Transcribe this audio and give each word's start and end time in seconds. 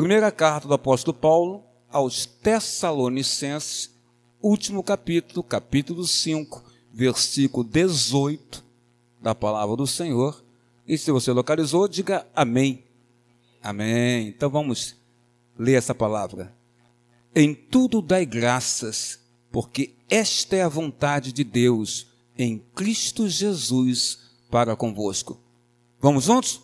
Primeira 0.00 0.32
carta 0.32 0.66
do 0.66 0.72
apóstolo 0.72 1.14
Paulo 1.14 1.62
aos 1.90 2.24
Tessalonicenses, 2.24 3.90
último 4.40 4.82
capítulo, 4.82 5.42
capítulo 5.42 6.06
5, 6.06 6.64
versículo 6.90 7.62
18 7.62 8.64
da 9.20 9.34
palavra 9.34 9.76
do 9.76 9.86
Senhor. 9.86 10.42
E 10.88 10.96
se 10.96 11.12
você 11.12 11.30
localizou, 11.32 11.86
diga 11.86 12.26
amém. 12.34 12.82
Amém. 13.62 14.28
Então 14.28 14.48
vamos 14.48 14.96
ler 15.58 15.74
essa 15.74 15.94
palavra. 15.94 16.50
Em 17.34 17.54
tudo 17.54 18.00
dai 18.00 18.24
graças, 18.24 19.20
porque 19.52 19.94
esta 20.08 20.56
é 20.56 20.62
a 20.62 20.68
vontade 20.68 21.30
de 21.30 21.44
Deus 21.44 22.06
em 22.38 22.58
Cristo 22.74 23.28
Jesus 23.28 24.30
para 24.50 24.74
convosco. 24.74 25.38
Vamos 26.00 26.24
juntos? 26.24 26.62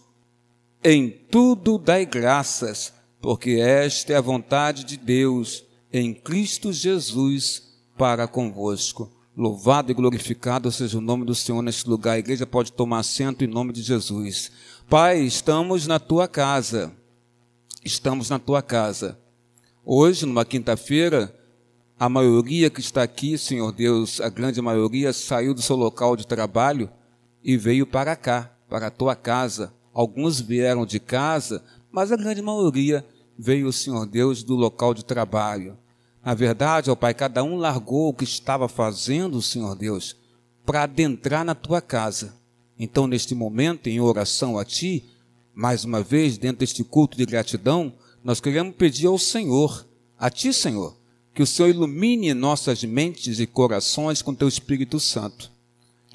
Em 0.82 1.10
tudo 1.10 1.76
dai 1.76 2.06
graças, 2.06 2.95
porque 3.26 3.58
esta 3.58 4.12
é 4.12 4.16
a 4.16 4.20
vontade 4.20 4.84
de 4.84 4.96
Deus 4.96 5.64
em 5.92 6.14
Cristo 6.14 6.72
Jesus 6.72 7.76
para 7.98 8.28
convosco. 8.28 9.10
Louvado 9.36 9.90
e 9.90 9.94
glorificado 9.94 10.70
seja 10.70 10.98
o 10.98 11.00
nome 11.00 11.24
do 11.24 11.34
Senhor 11.34 11.60
neste 11.60 11.88
lugar. 11.88 12.12
A 12.12 12.18
igreja 12.20 12.46
pode 12.46 12.70
tomar 12.70 13.00
assento 13.00 13.42
em 13.42 13.48
nome 13.48 13.72
de 13.72 13.82
Jesus. 13.82 14.52
Pai, 14.88 15.22
estamos 15.22 15.88
na 15.88 15.98
tua 15.98 16.28
casa. 16.28 16.92
Estamos 17.84 18.30
na 18.30 18.38
tua 18.38 18.62
casa. 18.62 19.18
Hoje, 19.84 20.24
numa 20.24 20.44
quinta-feira, 20.44 21.36
a 21.98 22.08
maioria 22.08 22.70
que 22.70 22.78
está 22.78 23.02
aqui, 23.02 23.36
Senhor 23.36 23.72
Deus, 23.72 24.20
a 24.20 24.28
grande 24.28 24.62
maioria, 24.62 25.12
saiu 25.12 25.52
do 25.52 25.62
seu 25.62 25.74
local 25.74 26.14
de 26.14 26.28
trabalho 26.28 26.88
e 27.42 27.56
veio 27.56 27.88
para 27.88 28.14
cá, 28.14 28.56
para 28.70 28.86
a 28.86 28.90
tua 28.90 29.16
casa. 29.16 29.74
Alguns 29.92 30.40
vieram 30.40 30.86
de 30.86 31.00
casa, 31.00 31.64
mas 31.90 32.12
a 32.12 32.16
grande 32.16 32.40
maioria 32.40 33.04
veio, 33.38 33.72
Senhor 33.72 34.06
Deus, 34.06 34.42
do 34.42 34.54
local 34.54 34.94
de 34.94 35.04
trabalho. 35.04 35.76
Na 36.24 36.34
verdade, 36.34 36.90
ó 36.90 36.94
Pai, 36.94 37.14
cada 37.14 37.44
um 37.44 37.56
largou 37.56 38.08
o 38.08 38.14
que 38.14 38.24
estava 38.24 38.68
fazendo, 38.68 39.40
Senhor 39.40 39.76
Deus, 39.76 40.16
para 40.64 40.82
adentrar 40.82 41.44
na 41.44 41.54
tua 41.54 41.80
casa. 41.80 42.34
Então, 42.78 43.06
neste 43.06 43.34
momento, 43.34 43.88
em 43.88 44.00
oração 44.00 44.58
a 44.58 44.64
Ti, 44.64 45.04
mais 45.54 45.84
uma 45.84 46.02
vez, 46.02 46.36
dentro 46.36 46.58
deste 46.58 46.84
culto 46.84 47.16
de 47.16 47.24
gratidão, 47.24 47.92
nós 48.22 48.40
queremos 48.40 48.74
pedir 48.74 49.06
ao 49.06 49.18
Senhor, 49.18 49.86
a 50.18 50.28
Ti, 50.28 50.52
Senhor, 50.52 50.96
que 51.32 51.42
o 51.42 51.46
Senhor 51.46 51.68
ilumine 51.68 52.34
nossas 52.34 52.82
mentes 52.82 53.38
e 53.38 53.46
corações 53.46 54.20
com 54.20 54.34
Teu 54.34 54.48
Espírito 54.48 54.98
Santo. 54.98 55.52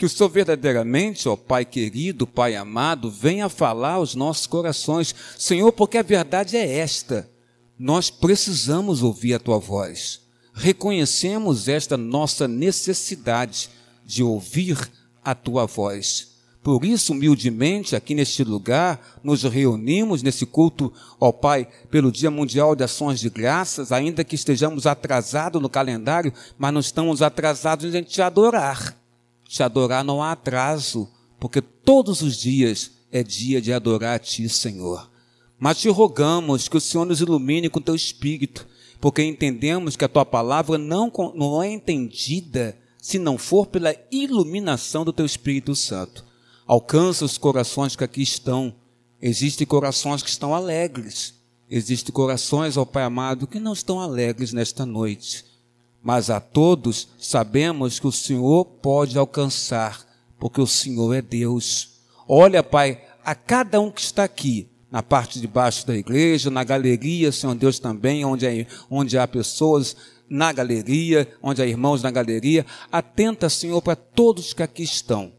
Que 0.02 0.06
o 0.06 0.10
Senhor 0.10 0.30
verdadeiramente, 0.30 1.30
ó 1.30 1.36
Pai 1.36 1.64
querido, 1.64 2.26
Pai 2.26 2.56
amado, 2.56 3.12
venha 3.12 3.48
falar 3.48 3.92
aos 3.94 4.16
nossos 4.16 4.48
corações. 4.48 5.14
Senhor, 5.38 5.72
porque 5.72 5.96
a 5.96 6.02
verdade 6.02 6.58
é 6.58 6.80
esta 6.80 7.30
nós 7.78 8.10
precisamos 8.10 9.04
ouvir 9.04 9.36
a 9.36 9.40
tua 9.40 9.60
voz. 9.60 10.22
Reconhecemos 10.56 11.68
esta 11.68 11.96
nossa 11.98 12.48
necessidade 12.48 13.70
de 14.04 14.24
ouvir 14.24 14.76
a 15.24 15.36
tua 15.36 15.68
voz. 15.68 16.32
Por 16.64 16.84
isso, 16.84 17.14
humildemente, 17.14 17.96
aqui 17.96 18.16
neste 18.16 18.44
lugar, 18.44 19.20
nos 19.24 19.44
reunimos 19.44 20.24
nesse 20.24 20.48
culto, 20.48 20.92
ó 21.20 21.32
Pai, 21.32 21.68
pelo 21.92 22.12
Dia 22.12 22.32
Mundial 22.32 22.76
de 22.76 22.84
Ações 22.84 23.20
de 23.20 23.30
Graças, 23.30 23.92
ainda 23.92 24.24
que 24.24 24.34
estejamos 24.34 24.88
atrasados 24.88 25.62
no 25.62 25.70
calendário, 25.70 26.34
mas 26.58 26.74
não 26.74 26.80
estamos 26.82 27.22
atrasados 27.22 27.94
em 27.94 28.02
te 28.02 28.20
adorar. 28.20 29.00
Te 29.52 29.64
adorar 29.64 30.02
não 30.02 30.24
há 30.24 30.32
atraso, 30.32 31.12
porque 31.38 31.62
todos 31.62 32.22
os 32.22 32.38
dias 32.38 32.90
é 33.12 33.22
dia 33.22 33.62
de 33.62 33.74
adorar 33.74 34.16
a 34.16 34.20
Ti, 34.20 34.48
Senhor. 34.48 35.12
Mas 35.60 35.82
te 35.82 35.90
rogamos 35.90 36.70
que 36.70 36.78
o 36.78 36.80
Senhor 36.80 37.04
nos 37.04 37.20
ilumine 37.20 37.68
com 37.68 37.82
teu 37.82 37.94
espírito, 37.94 38.66
porque 39.02 39.22
entendemos 39.22 39.98
que 39.98 40.06
a 40.06 40.08
tua 40.08 40.26
palavra 40.26 40.78
não, 40.78 41.12
não 41.36 41.62
é 41.62 41.70
entendida 41.70 42.78
se 42.98 43.20
não 43.20 43.38
for 43.38 43.68
pela 43.68 43.94
iluminação 44.10 45.04
do 45.04 45.12
teu 45.12 45.26
Espírito 45.26 45.76
Santo. 45.76 46.24
Alcança 46.66 47.26
os 47.26 47.38
corações 47.38 47.94
que 47.94 48.06
aqui 48.06 48.22
estão. 48.22 48.74
Existem 49.22 49.68
corações 49.68 50.24
que 50.24 50.30
estão 50.30 50.56
alegres. 50.56 51.34
Existem 51.70 52.14
corações, 52.14 52.78
ó 52.78 52.86
Pai 52.86 53.04
amado, 53.04 53.48
que 53.48 53.60
não 53.60 53.74
estão 53.74 54.00
alegres 54.00 54.54
nesta 54.54 54.86
noite. 54.86 55.51
Mas 56.02 56.30
a 56.30 56.40
todos 56.40 57.10
sabemos 57.20 58.00
que 58.00 58.08
o 58.08 58.12
Senhor 58.12 58.66
pode 58.66 59.18
alcançar, 59.18 60.06
porque 60.40 60.60
o 60.60 60.68
Senhor 60.68 61.14
é 61.14 61.22
Deus. 61.22 62.00
Olha, 62.28 62.64
Pai, 62.64 63.04
a 63.24 63.36
cada 63.36 63.80
um 63.80 63.92
que 63.92 64.02
está 64.02 64.24
aqui, 64.24 64.68
na 64.92 65.02
parte 65.02 65.40
de 65.40 65.48
baixo 65.48 65.88
da 65.88 65.96
igreja, 65.96 66.50
na 66.50 66.64
galeria, 66.64 67.32
Senhor 67.32 67.56
Deus 67.56 67.80
também, 67.80 68.26
onde, 68.26 68.46
é, 68.46 68.68
onde 68.90 69.18
há 69.18 69.28
pessoas 69.28 69.96
na 70.30 70.52
galeria, 70.52 71.28
onde 71.42 71.62
há 71.62 71.66
irmãos 71.66 72.02
na 72.02 72.10
galeria. 72.10 72.66
Atenta, 72.92 73.50
Senhor, 73.50 73.82
para 73.82 73.96
todos 73.96 74.54
que 74.54 74.64
aqui 74.64 74.84
estão. 74.84 75.32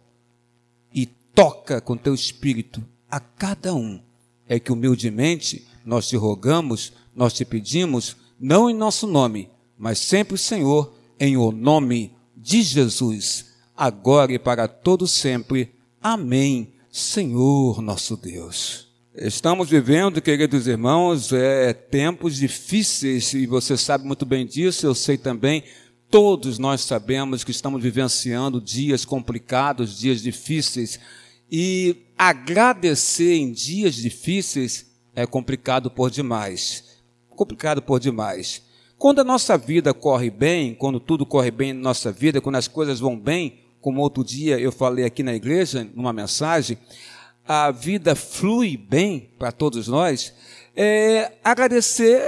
E 0.94 1.06
toca 1.06 1.80
com 1.80 1.96
teu 1.96 2.14
espírito 2.14 2.82
a 3.10 3.18
cada 3.20 3.74
um. 3.74 4.00
É 4.48 4.58
que 4.58 4.72
humildemente 4.72 5.66
nós 5.84 6.08
te 6.08 6.16
rogamos, 6.16 6.92
nós 7.14 7.32
te 7.32 7.44
pedimos, 7.44 8.16
não 8.38 8.68
em 8.68 8.74
nosso 8.74 9.06
nome, 9.06 9.50
mas 9.82 9.98
sempre, 9.98 10.38
Senhor, 10.38 10.94
em 11.18 11.36
o 11.36 11.50
nome 11.50 12.14
de 12.36 12.62
Jesus, 12.62 13.46
agora 13.76 14.32
e 14.32 14.38
para 14.38 14.68
todo 14.68 15.08
sempre. 15.08 15.74
Amém. 16.00 16.74
Senhor 16.88 17.82
nosso 17.82 18.16
Deus. 18.16 18.92
Estamos 19.12 19.68
vivendo, 19.68 20.22
queridos 20.22 20.68
irmãos, 20.68 21.32
é, 21.32 21.72
tempos 21.72 22.36
difíceis 22.36 23.32
e 23.34 23.44
você 23.44 23.76
sabe 23.76 24.04
muito 24.06 24.24
bem 24.24 24.46
disso, 24.46 24.86
eu 24.86 24.94
sei 24.94 25.18
também. 25.18 25.64
Todos 26.08 26.60
nós 26.60 26.82
sabemos 26.82 27.42
que 27.42 27.50
estamos 27.50 27.82
vivenciando 27.82 28.60
dias 28.60 29.04
complicados, 29.04 29.98
dias 29.98 30.22
difíceis. 30.22 31.00
E 31.50 31.96
agradecer 32.16 33.34
em 33.34 33.50
dias 33.50 33.96
difíceis 33.96 34.92
é 35.12 35.26
complicado 35.26 35.90
por 35.90 36.08
demais. 36.08 37.02
Complicado 37.30 37.82
por 37.82 37.98
demais. 37.98 38.62
Quando 39.02 39.20
a 39.20 39.24
nossa 39.24 39.58
vida 39.58 39.92
corre 39.92 40.30
bem, 40.30 40.76
quando 40.76 41.00
tudo 41.00 41.26
corre 41.26 41.50
bem 41.50 41.72
na 41.72 41.80
nossa 41.80 42.12
vida, 42.12 42.40
quando 42.40 42.54
as 42.54 42.68
coisas 42.68 43.00
vão 43.00 43.18
bem, 43.18 43.58
como 43.80 44.00
outro 44.00 44.22
dia 44.22 44.60
eu 44.60 44.70
falei 44.70 45.04
aqui 45.04 45.24
na 45.24 45.34
igreja, 45.34 45.84
numa 45.92 46.12
mensagem, 46.12 46.78
a 47.44 47.72
vida 47.72 48.14
flui 48.14 48.76
bem 48.76 49.28
para 49.40 49.50
todos 49.50 49.88
nós, 49.88 50.32
é, 50.76 51.32
agradecer 51.42 52.22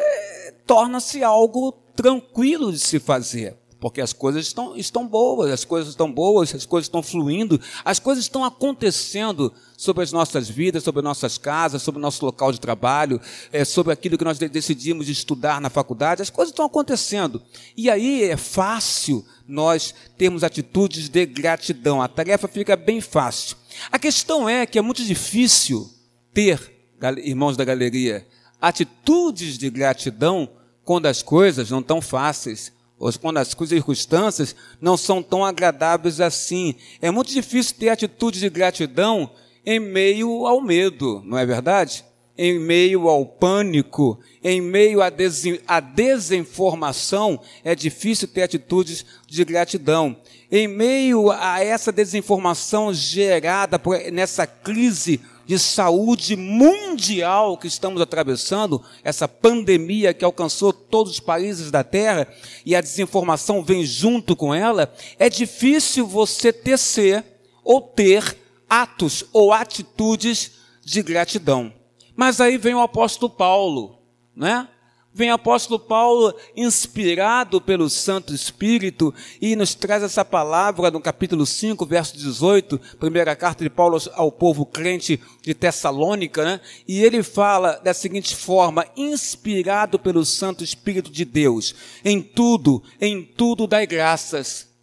torna-se 0.66 1.22
algo 1.22 1.70
tranquilo 1.94 2.72
de 2.72 2.80
se 2.80 2.98
fazer. 2.98 3.56
Porque 3.84 4.00
as 4.00 4.14
coisas 4.14 4.46
estão, 4.46 4.74
estão 4.74 5.06
boas, 5.06 5.50
as 5.50 5.62
coisas 5.62 5.90
estão 5.90 6.10
boas, 6.10 6.54
as 6.54 6.64
coisas 6.64 6.86
estão 6.86 7.02
fluindo, 7.02 7.60
as 7.84 7.98
coisas 7.98 8.24
estão 8.24 8.42
acontecendo 8.42 9.52
sobre 9.76 10.02
as 10.02 10.10
nossas 10.10 10.48
vidas, 10.48 10.82
sobre 10.82 11.02
nossas 11.02 11.36
casas, 11.36 11.82
sobre 11.82 11.98
o 11.98 12.00
nosso 12.00 12.24
local 12.24 12.50
de 12.50 12.58
trabalho, 12.58 13.20
é, 13.52 13.62
sobre 13.62 13.92
aquilo 13.92 14.16
que 14.16 14.24
nós 14.24 14.38
decidimos 14.38 15.06
estudar 15.10 15.60
na 15.60 15.68
faculdade, 15.68 16.22
as 16.22 16.30
coisas 16.30 16.50
estão 16.50 16.64
acontecendo. 16.64 17.42
E 17.76 17.90
aí 17.90 18.22
é 18.22 18.38
fácil 18.38 19.22
nós 19.46 19.94
termos 20.16 20.42
atitudes 20.42 21.10
de 21.10 21.26
gratidão, 21.26 22.00
a 22.00 22.08
tarefa 22.08 22.48
fica 22.48 22.76
bem 22.76 23.02
fácil. 23.02 23.54
A 23.92 23.98
questão 23.98 24.48
é 24.48 24.64
que 24.64 24.78
é 24.78 24.80
muito 24.80 25.04
difícil 25.04 25.92
ter, 26.32 26.72
irmãos 27.18 27.54
da 27.54 27.66
galeria, 27.66 28.26
atitudes 28.58 29.58
de 29.58 29.68
gratidão 29.68 30.48
quando 30.82 31.04
as 31.04 31.22
coisas 31.22 31.70
não 31.70 31.80
estão 31.80 32.00
fáceis, 32.00 32.72
quando 33.16 33.38
as 33.38 33.48
circunstâncias 33.48 34.54
não 34.80 34.96
são 34.96 35.22
tão 35.22 35.44
agradáveis 35.44 36.20
assim. 36.20 36.74
É 37.00 37.10
muito 37.10 37.30
difícil 37.30 37.76
ter 37.78 37.90
atitudes 37.90 38.40
de 38.40 38.48
gratidão 38.48 39.30
em 39.64 39.78
meio 39.78 40.46
ao 40.46 40.60
medo, 40.60 41.22
não 41.24 41.38
é 41.38 41.46
verdade? 41.46 42.04
Em 42.36 42.58
meio 42.58 43.08
ao 43.08 43.24
pânico, 43.24 44.18
em 44.42 44.60
meio 44.60 45.00
à, 45.00 45.80
desinformação, 45.80 47.40
é 47.62 47.74
difícil 47.74 48.26
ter 48.26 48.42
atitudes 48.42 49.06
de 49.28 49.44
gratidão 49.44 50.16
em 50.50 50.68
meio 50.68 51.32
a 51.32 51.64
essa 51.64 51.90
desinformação 51.90 52.94
gerada 52.94 53.76
por, 53.76 53.98
nessa 54.12 54.46
crise 54.46 55.20
de 55.46 55.58
saúde 55.58 56.36
mundial 56.36 57.56
que 57.56 57.66
estamos 57.66 58.00
atravessando, 58.00 58.82
essa 59.02 59.28
pandemia 59.28 60.14
que 60.14 60.24
alcançou 60.24 60.72
todos 60.72 61.12
os 61.14 61.20
países 61.20 61.70
da 61.70 61.84
Terra 61.84 62.26
e 62.64 62.74
a 62.74 62.80
desinformação 62.80 63.62
vem 63.62 63.84
junto 63.84 64.34
com 64.34 64.54
ela, 64.54 64.92
é 65.18 65.28
difícil 65.28 66.06
você 66.06 66.52
tecer 66.52 67.24
ou 67.62 67.80
ter 67.80 68.36
atos 68.68 69.24
ou 69.32 69.52
atitudes 69.52 70.52
de 70.84 71.02
gratidão. 71.02 71.72
Mas 72.16 72.40
aí 72.40 72.58
vem 72.58 72.74
o 72.74 72.80
apóstolo 72.80 73.30
Paulo, 73.30 73.98
né? 74.36 74.68
Vem 75.16 75.30
o 75.30 75.34
apóstolo 75.34 75.78
Paulo, 75.78 76.34
inspirado 76.56 77.60
pelo 77.60 77.88
Santo 77.88 78.34
Espírito, 78.34 79.14
e 79.40 79.54
nos 79.54 79.72
traz 79.72 80.02
essa 80.02 80.24
palavra 80.24 80.90
no 80.90 81.00
capítulo 81.00 81.46
5, 81.46 81.86
verso 81.86 82.16
18, 82.16 82.80
primeira 82.98 83.36
carta 83.36 83.62
de 83.62 83.70
Paulo 83.70 83.96
ao 84.14 84.32
povo 84.32 84.66
crente 84.66 85.20
de 85.40 85.54
Tessalônica, 85.54 86.44
né? 86.44 86.60
E 86.88 87.00
ele 87.00 87.22
fala 87.22 87.80
da 87.84 87.94
seguinte 87.94 88.34
forma: 88.34 88.84
inspirado 88.96 90.00
pelo 90.00 90.24
Santo 90.24 90.64
Espírito 90.64 91.12
de 91.12 91.24
Deus, 91.24 91.76
em 92.04 92.20
tudo, 92.20 92.82
em 93.00 93.22
tudo 93.22 93.68
dai 93.68 93.86
graças 93.86 94.73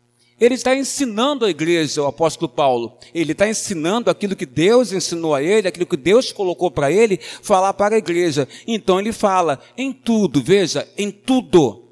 ele 0.41 0.55
está 0.55 0.75
ensinando 0.75 1.45
a 1.45 1.51
igreja, 1.51 2.01
o 2.01 2.07
apóstolo 2.07 2.49
Paulo. 2.49 2.97
Ele 3.13 3.33
está 3.33 3.47
ensinando 3.47 4.09
aquilo 4.09 4.35
que 4.35 4.47
Deus 4.47 4.91
ensinou 4.91 5.35
a 5.35 5.43
ele, 5.43 5.67
aquilo 5.67 5.85
que 5.85 5.95
Deus 5.95 6.31
colocou 6.31 6.71
para 6.71 6.91
ele, 6.91 7.19
falar 7.43 7.73
para 7.75 7.93
a 7.93 7.99
igreja. 7.99 8.47
Então 8.65 8.99
ele 8.99 9.13
fala, 9.13 9.61
em 9.77 9.93
tudo, 9.93 10.41
veja, 10.41 10.89
em 10.97 11.11
tudo. 11.11 11.83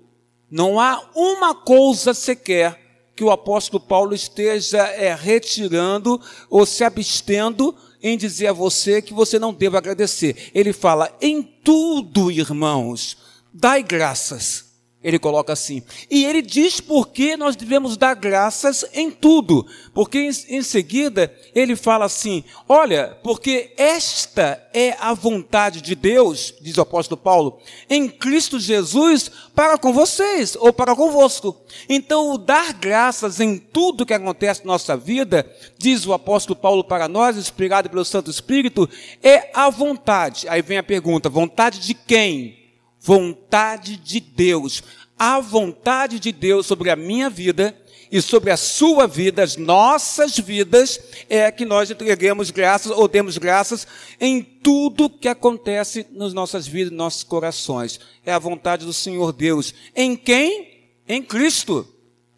Não 0.50 0.80
há 0.80 1.00
uma 1.16 1.54
coisa 1.54 2.12
sequer 2.12 2.80
que 3.16 3.24
o 3.24 3.30
apóstolo 3.30 3.84
Paulo 3.84 4.16
esteja 4.16 4.80
é, 4.80 5.14
retirando 5.14 6.20
ou 6.50 6.66
se 6.66 6.84
abstendo 6.84 7.76
em 8.02 8.18
dizer 8.18 8.48
a 8.48 8.54
você 8.54 9.00
que 9.00 9.14
você 9.14 9.38
não 9.38 9.54
deva 9.54 9.78
agradecer. 9.78 10.50
Ele 10.56 10.74
fala, 10.74 11.16
em 11.22 11.44
tudo, 11.44 12.32
irmãos, 12.32 13.16
dai 13.54 13.84
graças 13.84 14.69
ele 15.02 15.18
coloca 15.18 15.54
assim. 15.54 15.82
E 16.12 16.26
ele 16.26 16.42
diz 16.42 16.82
por 16.82 17.08
que 17.08 17.38
nós 17.38 17.56
devemos 17.56 17.96
dar 17.96 18.16
graças 18.16 18.84
em 18.94 19.10
tudo. 19.10 19.66
Porque 19.94 20.30
em, 20.50 20.62
seguida 20.62 21.34
ele 21.56 21.76
fala 21.76 22.06
assim: 22.06 22.44
olha, 22.68 23.18
porque 23.24 23.74
esta 23.78 24.62
é 24.74 24.98
a 25.00 25.14
vontade 25.14 25.82
de 25.82 25.96
Deus, 25.96 26.54
diz 26.60 26.78
o 26.78 26.82
apóstolo 26.82 27.20
Paulo, 27.20 27.60
em 27.90 28.10
Cristo 28.10 28.60
Jesus 28.60 29.32
para 29.56 29.78
com 29.78 29.94
vocês 29.94 30.58
ou 30.58 30.74
para 30.74 30.96
convosco. 30.96 31.56
Então, 31.88 32.32
o 32.32 32.38
dar 32.38 32.74
graças 32.74 33.40
em 33.40 33.58
tudo 33.58 34.06
que 34.06 34.14
acontece 34.14 34.66
na 34.66 34.74
nossa 34.74 34.98
vida, 34.98 35.50
diz 35.78 36.06
o 36.06 36.14
apóstolo 36.14 36.60
Paulo 36.60 36.84
para 36.84 37.08
nós, 37.08 37.38
inspirado 37.38 37.90
pelo 37.90 38.04
Santo 38.04 38.30
Espírito, 38.30 38.90
é 39.24 39.50
a 39.54 39.70
vontade. 39.70 40.46
Aí 40.50 40.62
vem 40.62 40.78
a 40.78 40.84
pergunta: 40.84 41.30
vontade 41.30 41.80
de 41.80 41.94
quem? 41.94 42.59
Vontade 43.00 43.98
de 43.98 44.20
Deus. 44.20 44.84
A 45.18 45.40
vontade 45.40 46.20
de 46.20 46.32
Deus 46.32 46.66
sobre 46.66 46.90
a 46.90 46.96
minha 46.96 47.30
vida 47.30 47.76
e 48.12 48.22
sobre 48.22 48.50
a 48.50 48.58
sua 48.58 49.08
vida, 49.08 49.44
as 49.44 49.56
nossas 49.56 50.38
vidas, 50.38 51.00
é 51.30 51.52
que 51.52 51.64
nós 51.64 51.92
entreguemos 51.92 52.50
graças 52.50 52.92
ou 52.92 53.08
demos 53.08 53.38
graças 53.38 53.86
em 54.20 54.42
tudo 54.42 55.10
que 55.10 55.28
acontece 55.28 56.08
nas 56.12 56.34
nossas 56.34 56.68
vidas, 56.68 56.92
nos 56.92 56.98
nossos 56.98 57.24
corações. 57.24 58.00
É 58.26 58.32
a 58.32 58.40
vontade 58.40 58.86
do 58.86 58.94
Senhor 58.94 59.32
Deus. 59.32 59.74
Em 59.96 60.16
quem? 60.16 60.90
Em 61.08 61.22
Cristo. 61.22 61.88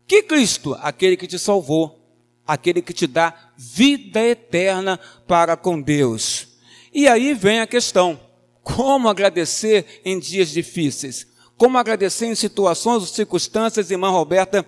Que 0.05 0.23
Cristo? 0.23 0.75
Aquele 0.81 1.15
que 1.15 1.27
te 1.27 1.39
salvou, 1.39 2.01
aquele 2.45 2.81
que 2.81 2.93
te 2.93 3.07
dá 3.07 3.33
vida 3.55 4.21
eterna 4.21 4.99
para 5.25 5.55
com 5.55 5.81
Deus. 5.81 6.47
E 6.93 7.07
aí 7.07 7.33
vem 7.33 7.61
a 7.61 7.67
questão. 7.67 8.19
Como 8.63 9.09
agradecer 9.09 10.01
em 10.05 10.19
dias 10.19 10.49
difíceis? 10.49 11.27
Como 11.57 11.77
agradecer 11.77 12.27
em 12.27 12.35
situações 12.35 13.01
ou 13.01 13.07
circunstâncias, 13.07 13.91
irmã 13.91 14.09
Roberta, 14.09 14.67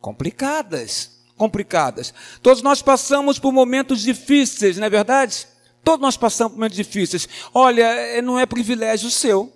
complicadas, 0.00 1.18
complicadas. 1.36 2.12
Todos 2.42 2.62
nós 2.62 2.82
passamos 2.82 3.38
por 3.38 3.52
momentos 3.52 4.02
difíceis, 4.02 4.76
não 4.76 4.86
é 4.86 4.90
verdade? 4.90 5.46
Todos 5.84 6.00
nós 6.00 6.16
passamos 6.16 6.52
por 6.52 6.58
momentos 6.58 6.76
difíceis. 6.76 7.28
Olha, 7.54 7.84
é, 7.84 8.20
não 8.20 8.38
é 8.38 8.46
privilégio 8.46 9.10
seu 9.10 9.52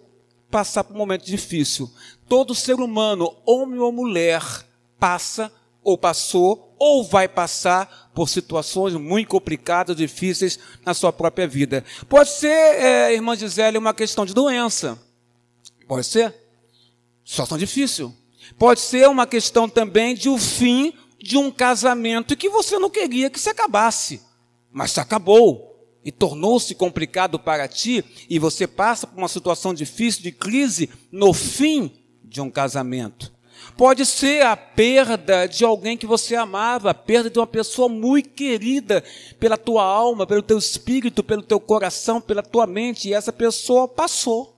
passar 0.51 0.85
por 0.85 0.95
um 0.95 0.99
momento 0.99 1.25
difícil. 1.25 1.91
Todo 2.29 2.55
ser 2.55 2.75
humano, 2.75 3.35
homem 3.47 3.79
ou 3.79 3.91
mulher, 3.91 4.43
passa 4.99 5.53
ou 5.83 5.99
passou 5.99 6.75
ou 6.79 7.05
vai 7.05 7.29
passar 7.29 8.11
por 8.15 8.29
situações 8.29 8.95
muito 8.95 9.29
complicadas, 9.29 9.97
difíceis 9.97 10.59
na 10.85 10.95
sua 10.95 11.13
própria 11.13 11.47
vida. 11.47 11.85
Pode 12.09 12.31
ser, 12.31 12.49
é, 12.49 13.15
irmã 13.15 13.37
Gisele, 13.37 13.79
uma 13.79 13.95
questão 13.95 14.27
de 14.27 14.35
doença. 14.35 14.99
Pode 15.87 16.07
ser. 16.07 16.35
Situação 17.25 17.57
difícil. 17.57 18.13
Pode 18.59 18.81
ser 18.81 19.09
uma 19.09 19.27
questão 19.27 19.69
também 19.69 20.15
de 20.15 20.29
o 20.29 20.35
um 20.35 20.39
fim 20.39 20.93
de 21.19 21.39
um 21.39 21.51
casamento 21.51 22.37
que 22.37 22.49
você 22.49 22.79
não 22.79 22.91
queria 22.91 23.31
que 23.31 23.39
se 23.39 23.49
acabasse, 23.49 24.21
mas 24.73 24.91
se 24.91 25.01
acabou 25.01 25.73
e 26.05 26.11
tornou-se 26.11 26.75
complicado 26.75 27.39
para 27.39 27.69
ti 27.69 28.05
e 28.29 28.39
você 28.39 28.67
passa 28.67 29.07
por 29.07 29.19
uma 29.19 29.29
situação 29.29 29.73
difícil 29.73 30.23
de 30.23 30.33
crise 30.33 30.91
no 31.13 31.33
fim 31.33 31.93
de 32.25 32.41
um 32.41 32.51
casamento. 32.51 33.32
Pode 33.77 34.05
ser 34.05 34.45
a 34.45 34.57
perda 34.57 35.47
de 35.47 35.65
alguém 35.65 35.97
que 35.97 36.07
você 36.07 36.37
amava, 36.37 36.91
a 36.91 36.95
perda 36.95 37.31
de 37.31 37.39
uma 37.39 37.47
pessoa 37.47 37.89
muito 37.89 38.31
querida 38.31 39.03
pela 39.41 39.57
tua 39.57 39.83
alma, 39.83 40.27
pelo 40.27 40.43
teu 40.43 40.59
espírito, 40.59 41.25
pelo 41.25 41.43
teu 41.43 41.59
coração, 41.59 42.21
pela 42.21 42.43
tua 42.43 42.67
mente, 42.67 43.09
e 43.09 43.15
essa 43.15 43.33
pessoa 43.33 43.89
passou. 43.89 44.57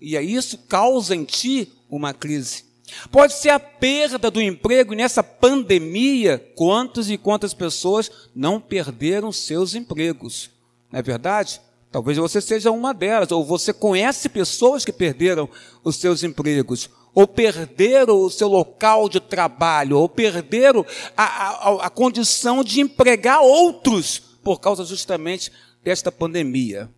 E 0.00 0.16
aí 0.16 0.34
isso 0.34 0.58
causa 0.68 1.14
em 1.14 1.24
ti 1.24 1.72
uma 1.88 2.12
crise. 2.12 2.64
Pode 3.10 3.34
ser 3.34 3.50
a 3.50 3.60
perda 3.60 4.30
do 4.30 4.42
emprego, 4.42 4.92
e 4.92 4.96
nessa 4.96 5.22
pandemia, 5.22 6.38
quantas 6.56 7.08
e 7.08 7.16
quantas 7.16 7.54
pessoas 7.54 8.10
não 8.34 8.60
perderam 8.60 9.30
seus 9.30 9.74
empregos? 9.74 10.50
Não 10.90 10.98
é 10.98 11.02
verdade? 11.02 11.60
Talvez 11.90 12.18
você 12.18 12.40
seja 12.40 12.70
uma 12.70 12.92
delas, 12.92 13.30
ou 13.30 13.44
você 13.44 13.72
conhece 13.72 14.28
pessoas 14.28 14.84
que 14.84 14.92
perderam 14.92 15.48
os 15.84 15.96
seus 15.96 16.22
empregos 16.22 16.90
ou 17.14 17.26
perderam 17.26 18.20
o 18.20 18.30
seu 18.30 18.48
local 18.48 19.08
de 19.08 19.20
trabalho, 19.20 19.98
ou 19.98 20.08
perderam 20.08 20.84
a, 21.16 21.24
a, 21.24 21.86
a 21.86 21.90
condição 21.90 22.64
de 22.64 22.80
empregar 22.80 23.40
outros 23.42 24.18
por 24.42 24.58
causa 24.60 24.84
justamente 24.84 25.52
desta 25.82 26.10
pandemia. 26.10 26.90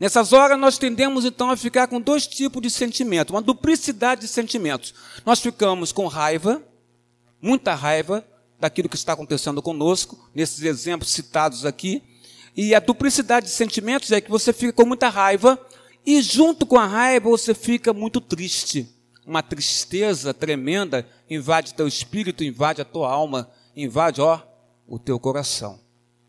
Nessas 0.00 0.32
horas 0.32 0.58
nós 0.58 0.78
tendemos 0.78 1.24
então 1.24 1.50
a 1.50 1.56
ficar 1.56 1.86
com 1.86 2.00
dois 2.00 2.26
tipos 2.26 2.60
de 2.60 2.70
sentimento, 2.70 3.30
uma 3.30 3.42
duplicidade 3.42 4.22
de 4.22 4.28
sentimentos. 4.28 4.92
Nós 5.24 5.38
ficamos 5.38 5.92
com 5.92 6.08
raiva, 6.08 6.60
muita 7.40 7.74
raiva 7.74 8.24
daquilo 8.58 8.88
que 8.88 8.96
está 8.96 9.12
acontecendo 9.12 9.62
conosco, 9.62 10.28
nesses 10.34 10.62
exemplos 10.62 11.10
citados 11.10 11.64
aqui, 11.64 12.02
e 12.56 12.74
a 12.74 12.80
duplicidade 12.80 13.46
de 13.46 13.52
sentimentos 13.52 14.10
é 14.12 14.20
que 14.20 14.30
você 14.30 14.52
fica 14.52 14.72
com 14.72 14.84
muita 14.84 15.08
raiva 15.08 15.58
e 16.04 16.20
junto 16.20 16.66
com 16.66 16.78
a 16.78 16.86
raiva 16.86 17.28
você 17.28 17.54
fica 17.54 17.92
muito 17.92 18.20
triste. 18.20 18.88
Uma 19.24 19.42
tristeza 19.42 20.34
tremenda 20.34 21.06
invade 21.30 21.74
teu 21.74 21.86
espírito, 21.86 22.42
invade 22.42 22.82
a 22.82 22.84
tua 22.84 23.10
alma, 23.10 23.50
invade, 23.76 24.20
ó, 24.20 24.40
o 24.86 24.98
teu 24.98 25.18
coração. 25.18 25.80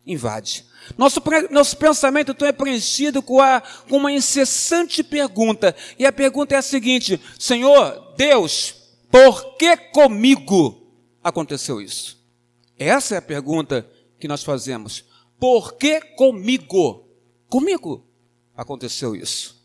Invade. 0.05 0.65
Nosso, 0.97 1.21
nosso 1.49 1.77
pensamento 1.77 2.31
então 2.31 2.47
é 2.47 2.51
preenchido 2.51 3.21
com, 3.21 3.39
a, 3.39 3.61
com 3.87 3.97
uma 3.97 4.11
incessante 4.11 5.01
pergunta. 5.01 5.73
E 5.97 6.05
a 6.05 6.11
pergunta 6.11 6.53
é 6.53 6.57
a 6.57 6.61
seguinte: 6.61 7.19
Senhor, 7.39 8.13
Deus, 8.17 8.75
por 9.09 9.55
que 9.55 9.77
comigo 9.77 10.91
aconteceu 11.23 11.81
isso? 11.81 12.21
Essa 12.77 13.15
é 13.15 13.17
a 13.17 13.21
pergunta 13.21 13.87
que 14.19 14.27
nós 14.27 14.43
fazemos. 14.43 15.05
Por 15.39 15.73
que 15.75 16.01
comigo? 16.01 17.07
Comigo 17.47 18.05
aconteceu 18.55 19.15
isso. 19.15 19.62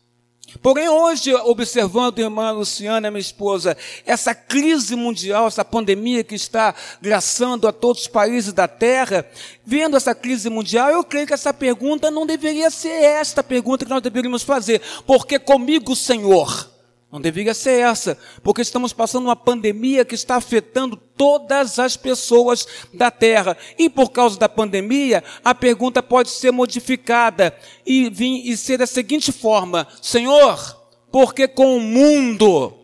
Porém, 0.61 0.89
hoje, 0.89 1.33
observando, 1.33 2.19
irmã 2.19 2.51
Luciana, 2.51 3.11
minha 3.11 3.21
esposa, 3.21 3.77
essa 4.05 4.33
crise 4.33 4.95
mundial, 4.95 5.47
essa 5.47 5.63
pandemia 5.63 6.23
que 6.23 6.35
está 6.35 6.73
graçando 7.01 7.67
a 7.67 7.71
todos 7.71 8.01
os 8.01 8.07
países 8.07 8.51
da 8.51 8.67
Terra, 8.67 9.25
vendo 9.65 9.95
essa 9.95 10.15
crise 10.15 10.49
mundial, 10.49 10.89
eu 10.89 11.03
creio 11.03 11.27
que 11.27 11.33
essa 11.33 11.53
pergunta 11.53 12.09
não 12.09 12.25
deveria 12.25 12.69
ser 12.69 12.89
esta 12.89 13.43
pergunta 13.43 13.85
que 13.85 13.91
nós 13.91 14.01
deveríamos 14.01 14.43
fazer. 14.43 14.81
Porque 15.05 15.37
comigo, 15.37 15.95
Senhor? 15.95 16.78
Não 17.11 17.19
deveria 17.19 17.55
ser 17.55 17.81
essa, 17.81 18.17
porque 18.43 18.61
estamos 18.61 18.93
passando 18.93 19.25
uma 19.25 19.35
pandemia 19.35 20.05
que 20.05 20.13
está 20.13 20.35
afetando 20.35 20.95
todas 20.95 21.79
as 21.79 21.97
pessoas 21.97 22.67
da 22.93 23.09
terra. 23.09 23.57
E 23.79 23.89
por 23.89 24.11
causa 24.11 24.37
da 24.37 24.47
pandemia, 24.47 25.23
a 25.43 25.55
pergunta 25.55 26.03
pode 26.03 26.29
ser 26.29 26.51
modificada 26.51 27.57
e, 27.83 28.09
vir, 28.11 28.47
e 28.47 28.55
ser 28.55 28.77
da 28.77 28.85
seguinte 28.85 29.31
forma: 29.31 29.87
Senhor, 30.01 30.79
por 31.11 31.33
que 31.33 31.47
com 31.47 31.77
o 31.77 31.81
mundo 31.81 32.77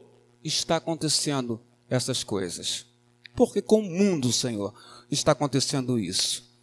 está 0.44 0.78
acontecendo 0.78 1.62
essas 1.88 2.24
coisas? 2.24 2.88
Porque 3.36 3.62
com 3.62 3.82
o 3.82 3.84
mundo, 3.84 4.32
Senhor, 4.32 4.74
está 5.12 5.34
acontecendo 5.34 6.00
isso. 6.00 6.55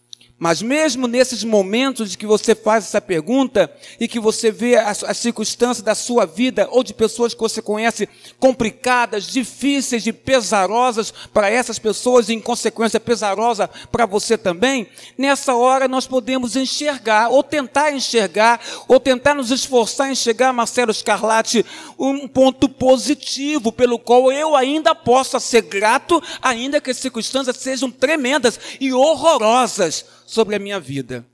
Mas 0.42 0.60
mesmo 0.60 1.06
nesses 1.06 1.44
momentos 1.44 2.10
de 2.10 2.18
que 2.18 2.26
você 2.26 2.52
faz 2.52 2.86
essa 2.86 3.00
pergunta 3.00 3.72
e 4.00 4.08
que 4.08 4.18
você 4.18 4.50
vê 4.50 4.74
as, 4.74 5.04
as, 5.04 5.16
circunstâncias 5.18 5.84
da 5.84 5.94
sua 5.94 6.26
vida 6.26 6.66
ou 6.72 6.82
de 6.82 6.92
pessoas 6.92 7.32
que 7.32 7.38
você 7.38 7.62
conhece 7.62 8.08
complicadas, 8.40 9.28
difíceis 9.28 10.04
e 10.04 10.12
pesarosas 10.12 11.14
para 11.32 11.48
essas 11.48 11.78
pessoas 11.78 12.28
e 12.28 12.34
em 12.34 12.40
consequência 12.40 12.98
pesarosa 12.98 13.70
para 13.92 14.04
você 14.04 14.36
também, 14.36 14.88
nessa 15.16 15.54
hora 15.54 15.86
nós 15.86 16.08
podemos 16.08 16.56
enxergar 16.56 17.28
ou 17.28 17.44
tentar 17.44 17.92
enxergar 17.92 18.60
ou 18.88 18.98
tentar 18.98 19.34
nos 19.34 19.52
esforçar 19.52 20.10
em 20.10 20.16
chegar, 20.16 20.52
Marcelo 20.52 20.92
Scarlatti, 20.92 21.64
um 21.96 22.26
ponto 22.26 22.68
positivo 22.68 23.70
pelo 23.70 23.96
qual 23.96 24.32
eu 24.32 24.56
ainda 24.56 24.92
possa 24.92 25.38
ser 25.38 25.62
grato, 25.62 26.20
ainda 26.42 26.80
que 26.80 26.90
as 26.90 26.96
circunstâncias 26.96 27.58
sejam 27.58 27.92
tremendas 27.92 28.58
e 28.80 28.92
horrorosas 28.92 30.04
sobre 30.32 30.56
a 30.56 30.58
minha 30.58 30.80
vida. 30.80 31.26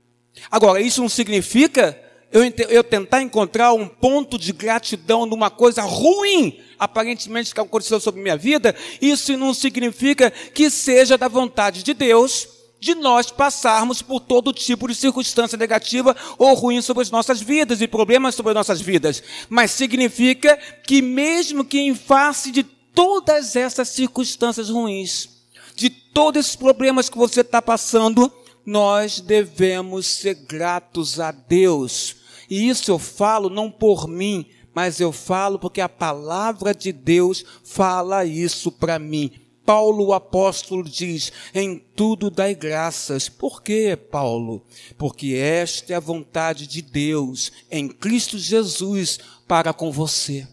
Agora, 0.51 0.81
isso 0.81 1.01
não 1.01 1.07
significa 1.07 1.97
eu, 2.31 2.43
eu 2.69 2.83
tentar 2.83 3.21
encontrar 3.21 3.71
um 3.73 3.87
ponto 3.87 4.37
de 4.37 4.51
gratidão 4.51 5.25
numa 5.25 5.49
coisa 5.49 5.81
ruim, 5.83 6.59
aparentemente 6.77 7.53
que 7.53 7.61
aconteceu 7.61 7.99
sobre 7.99 8.19
a 8.19 8.23
minha 8.23 8.37
vida. 8.37 8.75
Isso 9.01 9.35
não 9.37 9.53
significa 9.53 10.29
que 10.29 10.69
seja 10.69 11.17
da 11.17 11.29
vontade 11.29 11.81
de 11.81 11.93
Deus 11.93 12.49
de 12.77 12.93
nós 12.93 13.31
passarmos 13.31 14.01
por 14.01 14.19
todo 14.19 14.53
tipo 14.53 14.87
de 14.87 14.95
circunstância 14.95 15.57
negativa 15.57 16.15
ou 16.37 16.53
ruim 16.53 16.81
sobre 16.81 17.03
as 17.03 17.11
nossas 17.11 17.41
vidas 17.41 17.81
e 17.81 17.87
problemas 17.87 18.35
sobre 18.35 18.51
as 18.51 18.55
nossas 18.55 18.81
vidas. 18.81 19.23
Mas 19.49 19.71
significa 19.71 20.57
que 20.85 21.01
mesmo 21.01 21.63
que 21.63 21.79
em 21.79 21.95
face 21.95 22.51
de 22.51 22.63
todas 22.63 23.55
essas 23.55 23.89
circunstâncias 23.89 24.69
ruins, 24.69 25.29
de 25.75 25.89
todos 25.89 26.41
esses 26.41 26.55
problemas 26.55 27.09
que 27.09 27.17
você 27.17 27.41
está 27.41 27.61
passando, 27.61 28.31
nós 28.69 29.19
devemos 29.19 30.05
ser 30.05 30.35
gratos 30.35 31.19
a 31.19 31.31
Deus. 31.31 32.17
E 32.47 32.69
isso 32.69 32.91
eu 32.91 32.99
falo 32.99 33.49
não 33.49 33.71
por 33.71 34.07
mim, 34.07 34.45
mas 34.73 34.99
eu 34.99 35.11
falo 35.11 35.57
porque 35.57 35.81
a 35.81 35.89
palavra 35.89 36.73
de 36.73 36.91
Deus 36.91 37.43
fala 37.63 38.23
isso 38.25 38.71
para 38.71 38.99
mim. 38.99 39.31
Paulo 39.65 40.05
o 40.05 40.13
apóstolo 40.13 40.83
diz: 40.83 41.31
em 41.53 41.79
tudo 41.95 42.29
dai 42.29 42.53
graças. 42.53 43.27
Por 43.27 43.63
quê, 43.63 43.97
Paulo? 43.97 44.63
Porque 44.99 45.33
esta 45.33 45.93
é 45.93 45.95
a 45.95 45.99
vontade 45.99 46.67
de 46.67 46.83
Deus 46.83 47.51
em 47.71 47.87
Cristo 47.87 48.37
Jesus 48.37 49.17
para 49.47 49.73
com 49.73 49.91
você. 49.91 50.47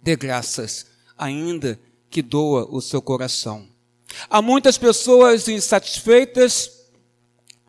Dê 0.00 0.14
graças, 0.14 0.86
ainda 1.18 1.78
que 2.08 2.22
doa 2.22 2.68
o 2.70 2.80
seu 2.80 3.02
coração. 3.02 3.68
Há 4.28 4.40
muitas 4.40 4.78
pessoas 4.78 5.48
insatisfeitas 5.48 6.79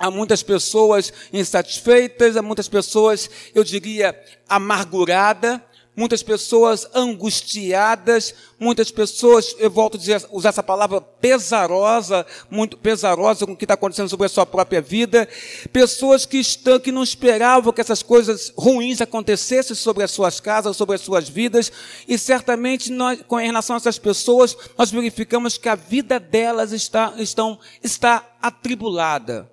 Há 0.02 0.10
muitas 0.10 0.42
pessoas 0.42 1.14
insatisfeitas, 1.32 2.36
há 2.36 2.42
muitas 2.42 2.68
pessoas, 2.68 3.30
eu 3.54 3.64
diria, 3.64 4.20
amarguradas, 4.50 5.62
muitas 5.96 6.24
pessoas 6.24 6.88
angustiadas, 6.96 8.34
muitas 8.60 8.90
pessoas, 8.90 9.56
eu 9.60 9.70
volto 9.70 9.98
a 9.98 10.00
dizer, 10.00 10.26
usar 10.32 10.50
essa 10.50 10.64
palavra 10.64 11.02
pesarosa, 11.02 12.26
muito 12.50 12.78
pesarosa 12.78 13.46
com 13.46 13.52
o 13.52 13.56
que 13.56 13.66
está 13.66 13.76
acontecendo 13.76 14.10
sobre 14.10 14.26
a 14.26 14.30
sua 14.30 14.46
própria 14.46 14.82
vida, 14.82 15.30
pessoas 15.72 16.26
que 16.26 16.38
estão, 16.38 16.80
que 16.80 16.92
não 16.92 17.04
esperavam 17.04 17.72
que 17.72 17.82
essas 17.82 18.02
coisas 18.02 18.52
ruins 18.58 19.02
acontecessem 19.02 19.76
sobre 19.76 20.04
as 20.04 20.10
suas 20.10 20.40
casas, 20.40 20.78
sobre 20.78 20.96
as 20.96 21.02
suas 21.02 21.30
vidas, 21.30 21.72
e 22.08 22.18
certamente 22.18 22.92
nós, 22.92 23.22
com 23.28 23.36
relação 23.36 23.76
a 23.76 23.78
essas 23.78 24.00
pessoas, 24.00 24.58
nós 24.76 24.90
verificamos 24.90 25.60
que 25.60 25.70
a 25.70 25.76
vida 25.76 26.20
delas 26.20 26.72
está, 26.72 27.14
estão, 27.18 27.60
está 27.84 28.28
atribulada 28.42 29.51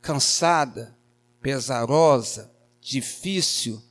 cansada, 0.00 0.96
pesarosa, 1.40 2.50
difícil. 2.80 3.82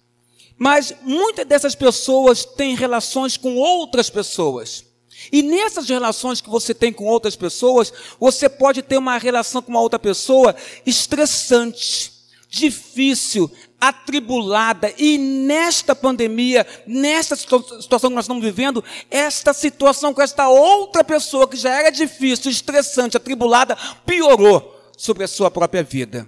Mas 0.57 0.93
muitas 1.03 1.45
dessas 1.45 1.75
pessoas 1.75 2.43
têm 2.43 2.75
relações 2.75 3.37
com 3.37 3.55
outras 3.55 4.09
pessoas. 4.09 4.85
E 5.31 5.41
nessas 5.41 5.87
relações 5.89 6.41
que 6.41 6.49
você 6.49 6.73
tem 6.73 6.93
com 6.93 7.05
outras 7.05 7.35
pessoas, 7.35 7.91
você 8.19 8.47
pode 8.47 8.81
ter 8.81 8.97
uma 8.97 9.17
relação 9.17 9.61
com 9.61 9.71
uma 9.71 9.81
outra 9.81 9.99
pessoa 9.99 10.55
estressante, 10.85 12.13
difícil, 12.49 13.51
atribulada. 13.79 14.93
E 14.97 15.17
nesta 15.17 15.95
pandemia, 15.95 16.65
nesta 16.85 17.35
situação 17.35 18.09
que 18.09 18.15
nós 18.15 18.25
estamos 18.25 18.43
vivendo, 18.43 18.83
esta 19.09 19.53
situação 19.53 20.13
com 20.13 20.21
esta 20.21 20.47
outra 20.49 21.03
pessoa 21.03 21.47
que 21.47 21.57
já 21.57 21.71
era 21.71 21.89
difícil, 21.89 22.51
estressante, 22.51 23.17
atribulada, 23.17 23.75
piorou 24.05 24.76
sobre 24.97 25.23
a 25.23 25.27
sua 25.27 25.49
própria 25.49 25.83
vida. 25.83 26.27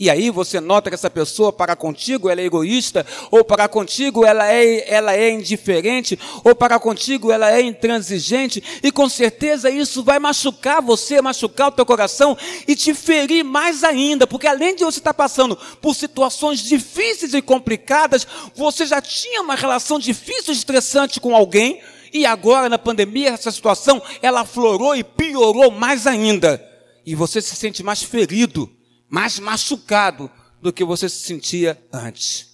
E 0.00 0.08
aí 0.08 0.30
você 0.30 0.60
nota 0.60 0.90
que 0.90 0.94
essa 0.94 1.10
pessoa 1.10 1.52
para 1.52 1.74
contigo 1.74 2.28
ela 2.28 2.40
é 2.40 2.44
egoísta, 2.44 3.04
ou 3.32 3.42
para 3.42 3.66
contigo 3.66 4.24
ela 4.24 4.46
é, 4.46 4.88
ela 4.88 5.16
é 5.16 5.30
indiferente, 5.30 6.16
ou 6.44 6.54
para 6.54 6.78
contigo 6.78 7.32
ela 7.32 7.50
é 7.50 7.60
intransigente, 7.60 8.62
e 8.80 8.92
com 8.92 9.08
certeza 9.08 9.68
isso 9.68 10.04
vai 10.04 10.20
machucar 10.20 10.80
você, 10.80 11.20
machucar 11.20 11.68
o 11.68 11.72
teu 11.72 11.84
coração 11.84 12.36
e 12.66 12.76
te 12.76 12.94
ferir 12.94 13.44
mais 13.44 13.82
ainda, 13.82 14.24
porque 14.24 14.46
além 14.46 14.76
de 14.76 14.84
você 14.84 15.00
estar 15.00 15.14
passando 15.14 15.56
por 15.80 15.96
situações 15.96 16.60
difíceis 16.60 17.34
e 17.34 17.42
complicadas, 17.42 18.24
você 18.54 18.86
já 18.86 19.00
tinha 19.00 19.42
uma 19.42 19.56
relação 19.56 19.98
difícil 19.98 20.54
e 20.54 20.56
estressante 20.56 21.18
com 21.18 21.34
alguém, 21.34 21.80
e 22.12 22.24
agora 22.24 22.68
na 22.68 22.78
pandemia 22.78 23.30
essa 23.30 23.50
situação 23.50 24.00
ela 24.22 24.42
aflorou 24.42 24.94
e 24.94 25.02
piorou 25.02 25.72
mais 25.72 26.06
ainda 26.06 26.68
e 27.08 27.14
você 27.14 27.40
se 27.40 27.56
sente 27.56 27.82
mais 27.82 28.02
ferido, 28.02 28.70
mais 29.08 29.38
machucado 29.38 30.30
do 30.60 30.70
que 30.70 30.84
você 30.84 31.08
se 31.08 31.22
sentia 31.22 31.82
antes. 31.90 32.48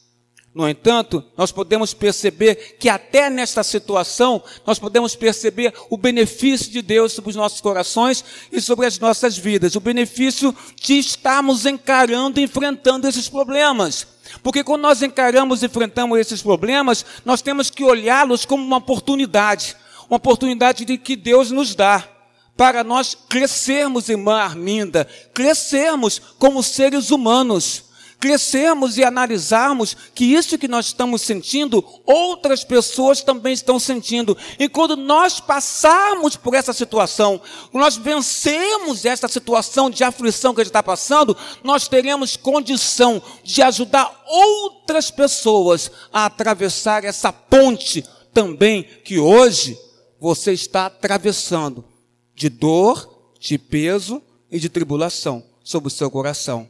No 0.55 0.69
entanto, 0.69 1.25
nós 1.37 1.51
podemos 1.51 1.93
perceber 1.93 2.77
que 2.79 2.89
até 2.89 3.29
nesta 3.29 3.65
situação, 3.65 4.41
nós 4.65 4.79
podemos 4.79 5.17
perceber 5.17 5.75
o 5.91 5.97
benefício 5.97 6.71
de 6.71 6.83
Deus 6.83 7.13
sobre 7.13 7.31
os 7.31 7.37
nossos 7.37 7.61
corações 7.61 8.25
e 8.53 8.61
sobre 8.61 8.87
as 8.87 8.97
nossas 9.01 9.37
vidas. 9.37 9.75
O 9.75 9.81
benefício 9.81 10.57
de 10.81 11.01
estarmos 11.01 11.67
encarando 11.67 12.39
e 12.39 12.45
enfrentando 12.45 13.09
esses 13.09 13.29
problemas. 13.29 14.07
Porque 14.41 14.63
quando 14.63 14.83
nós 14.83 15.03
encaramos 15.03 15.65
e 15.65 15.67
enfrentamos 15.67 16.17
esses 16.21 16.41
problemas, 16.41 17.05
nós 17.25 17.43
temos 17.43 17.71
que 17.71 17.83
olhá-los 17.83 18.45
como 18.45 18.65
uma 18.65 18.77
oportunidade. 18.77 19.75
Uma 20.09 20.19
oportunidade 20.19 20.85
de 20.85 20.97
que 20.97 21.17
Deus 21.17 21.51
nos 21.51 21.75
dá 21.75 22.14
para 22.57 22.85
nós 22.85 23.17
crescermos, 23.29 24.09
irmã 24.09 24.37
Arminda, 24.37 25.09
crescermos 25.33 26.21
como 26.39 26.63
seres 26.63 27.11
humanos, 27.11 27.85
crescermos 28.21 28.97
e 28.97 29.05
analisarmos 29.05 29.95
que 30.15 30.25
isso 30.25 30.57
que 30.57 30.69
nós 30.69 30.87
estamos 30.87 31.21
sentindo, 31.21 31.85
outras 32.07 32.65
pessoas 32.65 33.23
também 33.23 33.53
estão 33.53 33.79
sentindo. 33.79 34.37
E 34.59 34.69
quando 34.69 34.97
nós 34.97 35.41
passarmos 35.41 36.37
por 36.37 36.55
essa 36.55 36.73
situação, 36.73 37.41
nós 37.73 37.97
vencemos 37.97 39.05
essa 39.05 39.29
situação 39.29 39.91
de 39.91 40.05
aflição 40.05 40.55
que 40.55 40.61
a 40.61 40.65
gente 40.65 40.71
está 40.71 40.83
passando, 40.83 41.37
nós 41.63 41.89
teremos 41.89 42.37
condição 42.37 43.21
de 43.43 43.61
ajudar 43.63 44.23
outras 44.27 45.11
pessoas 45.11 45.91
a 46.13 46.27
atravessar 46.27 47.05
essa 47.05 47.33
ponte 47.33 48.05
também 48.33 48.85
que 49.05 49.19
hoje 49.19 49.77
você 50.19 50.53
está 50.53 50.87
atravessando 50.87 51.94
de 52.35 52.49
dor, 52.49 53.33
de 53.39 53.59
peso 53.59 54.23
e 54.51 54.59
de 54.59 54.69
tribulação 54.69 55.45
sobre 55.63 55.89
o 55.89 55.91
seu 55.91 56.11
coração. 56.11 56.69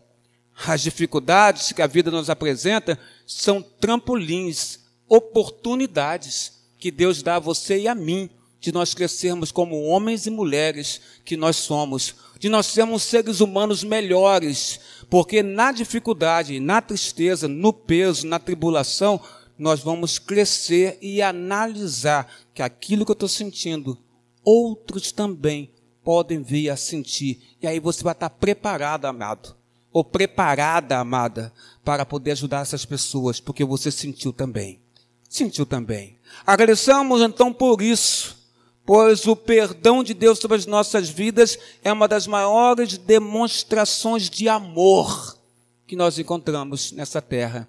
As 0.66 0.82
dificuldades 0.82 1.72
que 1.72 1.82
a 1.82 1.86
vida 1.86 2.10
nos 2.10 2.30
apresenta 2.30 2.98
são 3.26 3.60
trampolins, 3.60 4.80
oportunidades 5.08 6.52
que 6.78 6.90
Deus 6.90 7.22
dá 7.22 7.36
a 7.36 7.40
você 7.40 7.80
e 7.80 7.88
a 7.88 7.94
mim 7.94 8.30
de 8.60 8.72
nós 8.72 8.94
crescermos 8.94 9.52
como 9.52 9.82
homens 9.82 10.26
e 10.26 10.30
mulheres 10.30 11.00
que 11.24 11.36
nós 11.36 11.56
somos, 11.56 12.14
de 12.38 12.48
nós 12.48 12.66
sermos 12.66 13.02
seres 13.02 13.40
humanos 13.40 13.84
melhores, 13.84 14.80
porque 15.10 15.42
na 15.42 15.70
dificuldade, 15.70 16.58
na 16.60 16.80
tristeza, 16.80 17.46
no 17.46 17.72
peso, 17.72 18.26
na 18.26 18.38
tribulação, 18.38 19.20
nós 19.58 19.80
vamos 19.80 20.18
crescer 20.18 20.98
e 21.02 21.20
analisar 21.20 22.26
que 22.54 22.62
aquilo 22.62 23.04
que 23.04 23.10
eu 23.10 23.14
estou 23.14 23.28
sentindo 23.28 23.98
outros 24.44 25.10
também 25.10 25.70
podem 26.04 26.42
vir 26.42 26.68
a 26.68 26.76
sentir. 26.76 27.56
E 27.62 27.66
aí 27.66 27.80
você 27.80 28.04
vai 28.04 28.12
estar 28.12 28.30
preparado, 28.30 29.06
amado, 29.06 29.56
ou 29.92 30.04
preparada, 30.04 30.98
amada, 30.98 31.52
para 31.84 32.04
poder 32.04 32.32
ajudar 32.32 32.60
essas 32.60 32.84
pessoas, 32.84 33.40
porque 33.40 33.64
você 33.64 33.90
sentiu 33.90 34.32
também. 34.32 34.80
Sentiu 35.28 35.64
também. 35.64 36.18
Agradeçamos 36.46 37.22
então 37.22 37.52
por 37.52 37.80
isso, 37.80 38.36
pois 38.84 39.26
o 39.26 39.34
perdão 39.34 40.04
de 40.04 40.14
Deus 40.14 40.38
sobre 40.38 40.58
as 40.58 40.66
nossas 40.66 41.08
vidas 41.08 41.58
é 41.82 41.92
uma 41.92 42.06
das 42.06 42.26
maiores 42.26 42.98
demonstrações 42.98 44.28
de 44.28 44.48
amor 44.48 45.38
que 45.86 45.96
nós 45.96 46.18
encontramos 46.18 46.92
nessa 46.92 47.20
terra. 47.20 47.68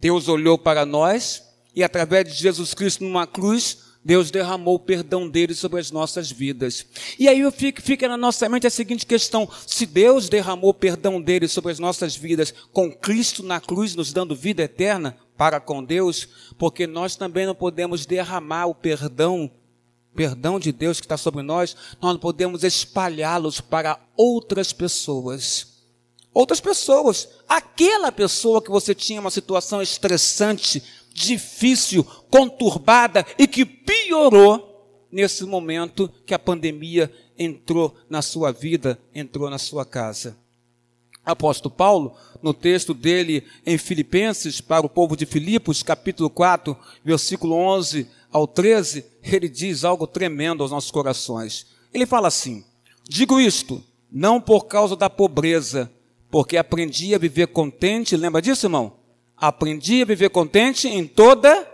Deus 0.00 0.28
olhou 0.28 0.56
para 0.58 0.86
nós 0.86 1.42
e 1.74 1.84
através 1.84 2.26
de 2.26 2.34
Jesus 2.34 2.74
Cristo 2.74 3.04
numa 3.04 3.26
cruz 3.26 3.89
Deus 4.02 4.30
derramou 4.30 4.76
o 4.76 4.80
perdão 4.80 5.28
dele 5.28 5.54
sobre 5.54 5.78
as 5.78 5.90
nossas 5.90 6.30
vidas. 6.30 6.86
E 7.18 7.28
aí 7.28 7.48
fica, 7.50 7.82
fica 7.82 8.08
na 8.08 8.16
nossa 8.16 8.48
mente 8.48 8.66
a 8.66 8.70
seguinte 8.70 9.04
questão: 9.04 9.48
se 9.66 9.84
Deus 9.84 10.28
derramou 10.28 10.70
o 10.70 10.74
perdão 10.74 11.20
dele 11.20 11.46
sobre 11.46 11.70
as 11.70 11.78
nossas 11.78 12.16
vidas, 12.16 12.54
com 12.72 12.90
Cristo 12.90 13.42
na 13.42 13.60
cruz 13.60 13.94
nos 13.94 14.12
dando 14.12 14.34
vida 14.34 14.62
eterna 14.62 15.16
para 15.36 15.60
com 15.60 15.84
Deus, 15.84 16.28
porque 16.58 16.86
nós 16.86 17.14
também 17.14 17.46
não 17.46 17.54
podemos 17.54 18.06
derramar 18.06 18.66
o 18.66 18.74
perdão, 18.74 19.50
perdão 20.14 20.58
de 20.58 20.72
Deus 20.72 20.98
que 20.98 21.06
está 21.06 21.16
sobre 21.16 21.42
nós, 21.42 21.76
nós 22.00 22.12
não 22.12 22.20
podemos 22.20 22.64
espalhá-los 22.64 23.60
para 23.60 24.00
outras 24.16 24.72
pessoas. 24.72 25.70
Outras 26.32 26.60
pessoas, 26.60 27.28
aquela 27.48 28.12
pessoa 28.12 28.62
que 28.62 28.70
você 28.70 28.94
tinha 28.94 29.20
uma 29.20 29.32
situação 29.32 29.82
estressante, 29.82 30.82
difícil, 31.12 32.04
conturbada 32.30 33.26
e 33.38 33.46
que 33.46 33.64
piorou 33.64 34.70
nesse 35.10 35.44
momento 35.44 36.10
que 36.24 36.34
a 36.34 36.38
pandemia 36.38 37.12
entrou 37.38 37.94
na 38.08 38.22
sua 38.22 38.52
vida, 38.52 38.98
entrou 39.14 39.50
na 39.50 39.58
sua 39.58 39.84
casa. 39.84 40.36
Apóstolo 41.24 41.74
Paulo, 41.74 42.14
no 42.42 42.54
texto 42.54 42.94
dele 42.94 43.44
em 43.66 43.76
Filipenses, 43.76 44.60
para 44.60 44.86
o 44.86 44.88
povo 44.88 45.16
de 45.16 45.26
Filipos, 45.26 45.82
capítulo 45.82 46.30
4, 46.30 46.76
versículo 47.04 47.54
11 47.54 48.08
ao 48.32 48.46
13, 48.46 49.04
ele 49.22 49.48
diz 49.48 49.84
algo 49.84 50.06
tremendo 50.06 50.62
aos 50.62 50.70
nossos 50.70 50.90
corações. 50.90 51.66
Ele 51.92 52.06
fala 52.06 52.28
assim: 52.28 52.64
Digo 53.08 53.40
isto, 53.40 53.82
não 54.10 54.40
por 54.40 54.66
causa 54.66 54.96
da 54.96 55.10
pobreza, 55.10 55.90
porque 56.30 56.56
aprendi 56.56 57.14
a 57.14 57.18
viver 57.18 57.48
contente, 57.48 58.16
lembra 58.16 58.40
disso, 58.40 58.66
irmão? 58.66 58.99
Aprendi 59.40 60.02
a 60.02 60.04
viver 60.04 60.28
contente 60.28 60.86
em 60.86 61.06
toda 61.06 61.66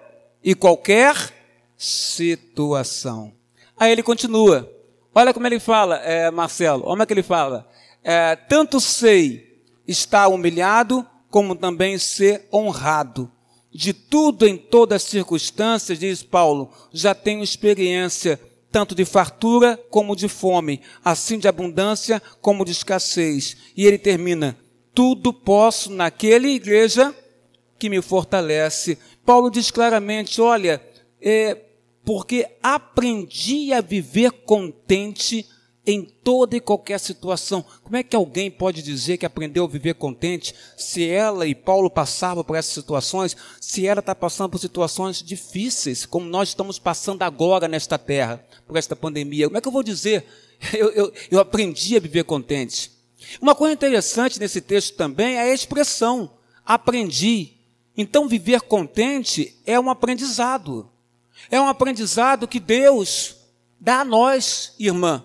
e 0.43 0.55
qualquer 0.55 1.35
situação. 1.77 3.33
Aí 3.77 3.91
ele 3.91 4.03
continua. 4.03 4.71
Olha 5.13 5.35
como 5.35 5.47
ele 5.47 5.59
fala, 5.59 5.97
é, 5.97 6.31
Marcelo, 6.31 6.85
olha 6.87 7.03
é 7.03 7.07
que 7.07 7.13
ele 7.13 7.23
fala. 7.23 7.69
É, 8.05 8.37
tanto 8.37 8.81
sei 8.81 9.63
estar 9.87 10.29
humilhado, 10.29 11.05
como 11.29 11.57
também 11.57 11.99
ser 11.99 12.47
honrado. 12.53 13.31
De 13.73 13.93
tudo 13.93 14.47
em 14.47 14.57
todas 14.57 15.03
as 15.03 15.09
circunstâncias, 15.09 15.99
diz 15.99 16.23
Paulo, 16.23 16.71
já 16.93 17.15
tenho 17.15 17.43
experiência, 17.43 18.41
tanto 18.71 18.95
de 18.95 19.05
fartura 19.05 19.77
como 19.91 20.15
de 20.15 20.29
fome, 20.29 20.81
assim 21.05 21.39
de 21.39 21.49
abundância 21.49 22.23
como 22.41 22.65
de 22.65 22.71
escassez. 22.71 23.57
E 23.77 23.85
ele 23.87 23.99
termina: 23.99 24.57
tudo 24.95 25.33
posso 25.33 25.91
naquele 25.91 26.49
igreja 26.51 27.15
que 27.79 27.89
me 27.89 28.01
fortalece. 28.03 28.99
Paulo 29.25 29.51
diz 29.51 29.71
claramente: 29.71 30.41
olha, 30.41 30.83
é, 31.21 31.57
porque 32.05 32.49
aprendi 32.63 33.73
a 33.73 33.81
viver 33.81 34.31
contente 34.31 35.47
em 35.87 36.03
toda 36.03 36.57
e 36.57 36.61
qualquer 36.61 36.99
situação. 36.99 37.65
Como 37.85 37.97
é 37.97 38.03
que 38.03 38.17
alguém 38.17 38.51
pode 38.51 38.83
dizer 38.83 39.19
que 39.19 39.27
aprendeu 39.27 39.65
a 39.65 39.69
viver 39.69 39.95
contente 39.95 40.53
se 40.77 41.09
ela 41.09 41.47
e 41.47 41.55
Paulo 41.55 41.89
passavam 41.89 42.43
por 42.43 42.57
essas 42.57 42.73
situações, 42.73 43.37
se 43.61 43.87
ela 43.87 44.01
está 44.01 44.13
passando 44.13 44.51
por 44.51 44.59
situações 44.59 45.23
difíceis, 45.23 46.05
como 46.05 46.27
nós 46.27 46.49
estamos 46.49 46.79
passando 46.79 47.23
agora 47.23 47.69
nesta 47.69 47.97
terra, 47.97 48.45
por 48.67 48.77
esta 48.77 48.97
pandemia? 48.97 49.47
Como 49.47 49.57
é 49.57 49.61
que 49.61 49.69
eu 49.69 49.73
vou 49.73 49.83
dizer? 49.83 50.25
Eu, 50.73 50.91
eu, 50.93 51.13
eu 51.31 51.39
aprendi 51.39 51.99
a 51.99 52.01
viver 52.01 52.25
contente. 52.25 52.91
Uma 53.43 53.55
coisa 53.55 53.75
interessante 53.75 54.41
nesse 54.41 54.59
texto 54.63 54.97
também 54.97 55.37
é 55.37 55.43
a 55.43 55.53
expressão 55.53 56.31
aprendi. 56.67 57.56
Então, 57.97 58.29
viver 58.29 58.61
contente 58.63 59.57
é 59.65 59.79
um 59.81 59.89
aprendizado. 59.89 60.91
É 61.51 61.61
um 61.61 61.69
aprendizado 61.69 62.49
que 62.49 62.61
Deus 62.61 63.37
dá 63.81 64.01
a 64.01 64.05
nós, 64.05 64.75
irmã. 64.79 65.25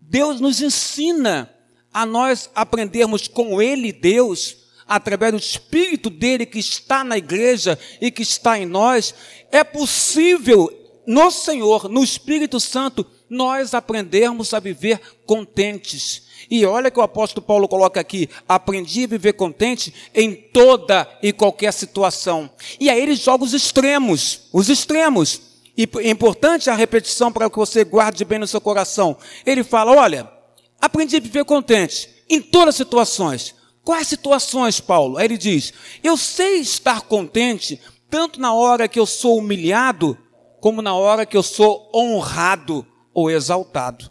Deus 0.00 0.40
nos 0.40 0.60
ensina 0.60 1.50
a 1.92 2.04
nós 2.04 2.50
aprendermos 2.54 3.28
com 3.28 3.62
Ele, 3.62 3.92
Deus, 3.92 4.56
através 4.86 5.32
do 5.32 5.38
Espírito 5.38 6.10
dele 6.10 6.44
que 6.44 6.58
está 6.58 7.04
na 7.04 7.16
igreja 7.16 7.78
e 8.00 8.10
que 8.10 8.22
está 8.22 8.58
em 8.58 8.66
nós. 8.66 9.14
É 9.50 9.62
possível, 9.64 10.70
no 11.06 11.30
Senhor, 11.30 11.88
no 11.88 12.02
Espírito 12.02 12.58
Santo, 12.60 13.06
nós 13.32 13.72
aprendermos 13.72 14.52
a 14.52 14.60
viver 14.60 15.00
contentes. 15.24 16.24
E 16.50 16.66
olha 16.66 16.90
que 16.90 17.00
o 17.00 17.02
apóstolo 17.02 17.44
Paulo 17.44 17.66
coloca 17.66 17.98
aqui: 17.98 18.28
aprendi 18.46 19.04
a 19.04 19.08
viver 19.08 19.32
contente 19.32 19.92
em 20.14 20.34
toda 20.34 21.08
e 21.22 21.32
qualquer 21.32 21.72
situação. 21.72 22.50
E 22.78 22.90
aí 22.90 23.00
ele 23.00 23.14
joga 23.14 23.42
os 23.42 23.54
extremos, 23.54 24.42
os 24.52 24.68
extremos. 24.68 25.40
E 25.74 25.88
é 26.00 26.10
importante 26.10 26.68
a 26.68 26.74
repetição 26.74 27.32
para 27.32 27.48
que 27.48 27.56
você 27.56 27.82
guarde 27.82 28.22
bem 28.22 28.38
no 28.38 28.46
seu 28.46 28.60
coração. 28.60 29.16
Ele 29.46 29.64
fala: 29.64 29.92
olha, 29.92 30.30
aprendi 30.78 31.16
a 31.16 31.20
viver 31.20 31.46
contente 31.46 32.10
em 32.28 32.40
todas 32.40 32.68
as 32.68 32.76
situações. 32.76 33.54
Quais 33.82 34.06
situações, 34.06 34.78
Paulo? 34.78 35.16
Aí 35.16 35.24
ele 35.24 35.38
diz: 35.38 35.72
eu 36.04 36.18
sei 36.18 36.58
estar 36.58 37.00
contente 37.00 37.80
tanto 38.10 38.38
na 38.38 38.52
hora 38.52 38.86
que 38.86 39.00
eu 39.00 39.06
sou 39.06 39.38
humilhado, 39.38 40.18
como 40.60 40.82
na 40.82 40.94
hora 40.94 41.24
que 41.24 41.36
eu 41.36 41.42
sou 41.42 41.90
honrado 41.94 42.86
ou 43.12 43.30
exaltado. 43.30 44.10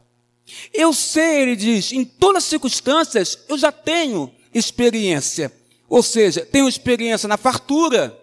Eu 0.74 0.94
sei, 0.94 1.42
ele 1.42 1.56
diz, 1.56 1.92
em 1.92 2.04
todas 2.04 2.44
as 2.44 2.50
circunstâncias 2.50 3.40
eu 3.48 3.58
já 3.58 3.72
tenho 3.72 4.32
experiência. 4.54 5.52
Ou 5.88 6.02
seja, 6.02 6.46
tenho 6.46 6.68
experiência 6.68 7.28
na 7.28 7.38
fartura. 7.38 8.18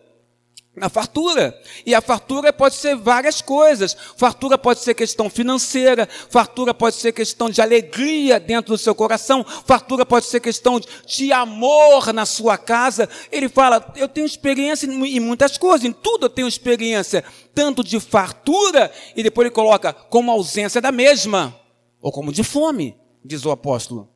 Na 0.79 0.89
fartura. 0.89 1.59
E 1.85 1.95
a 1.95 2.01
fartura 2.01 2.53
pode 2.53 2.75
ser 2.75 2.97
várias 2.97 3.41
coisas. 3.41 3.97
Fartura 4.17 4.57
pode 4.57 4.81
ser 4.81 4.95
questão 4.95 5.29
financeira, 5.29 6.09
fartura 6.31 6.73
pode 6.73 6.97
ser 6.97 7.13
questão 7.13 7.51
de 7.51 7.61
alegria 7.61 8.39
dentro 8.39 8.73
do 8.75 8.79
seu 8.79 8.95
coração, 8.95 9.45
fartura 9.67 10.07
pode 10.07 10.27
ser 10.27 10.41
questão 10.41 10.81
de 11.07 11.33
amor 11.33 12.13
na 12.13 12.25
sua 12.25 12.57
casa. 12.57 13.09
Ele 13.31 13.49
fala: 13.49 13.93
Eu 13.97 14.09
tenho 14.09 14.27
experiência 14.27 14.87
em 14.87 15.21
muitas 15.21 15.59
coisas, 15.59 15.85
em 15.85 15.93
tudo 15.93 16.27
eu 16.27 16.31
tenho 16.31 16.49
experiência, 16.49 17.25
tanto 17.55 17.83
de 17.83 17.99
fartura, 18.01 18.91
e 19.17 19.23
depois 19.23 19.47
ele 19.47 19.55
coloca 19.55 19.93
como 19.93 20.31
ausência 20.31 20.81
da 20.81 20.93
mesma 20.93 21.59
ou 22.01 22.13
como 22.13 22.33
de 22.33 22.45
fome, 22.45 22.97
diz 23.25 23.45
o 23.45 23.51
apóstolo. 23.51 24.09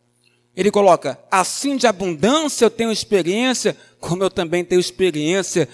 Ele 0.55 0.70
coloca: 0.70 1.18
assim 1.31 1.77
de 1.77 1.87
abundância 1.87 2.64
eu 2.64 2.70
tenho 2.70 2.92
experiência, 2.92 3.77
como 4.01 4.22
eu 4.22 4.31
também 4.31 4.64
tenho 4.64 4.81
experiência 4.81 5.68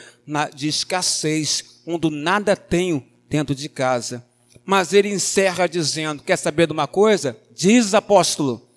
de 0.54 0.68
escassez, 0.68 1.80
onde 1.86 2.10
nada 2.10 2.54
tenho 2.54 3.04
dentro 3.28 3.54
de 3.54 3.68
casa. 3.68 4.24
Mas 4.64 4.92
ele 4.92 5.08
encerra 5.08 5.66
dizendo: 5.66 6.22
quer 6.22 6.36
saber 6.36 6.66
de 6.66 6.72
uma 6.72 6.86
coisa? 6.86 7.36
Diz 7.54 7.94
apóstolo: 7.94 8.68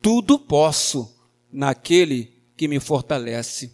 tudo 0.00 0.38
posso 0.38 1.14
naquele 1.52 2.32
que 2.56 2.68
me 2.68 2.80
fortalece. 2.80 3.72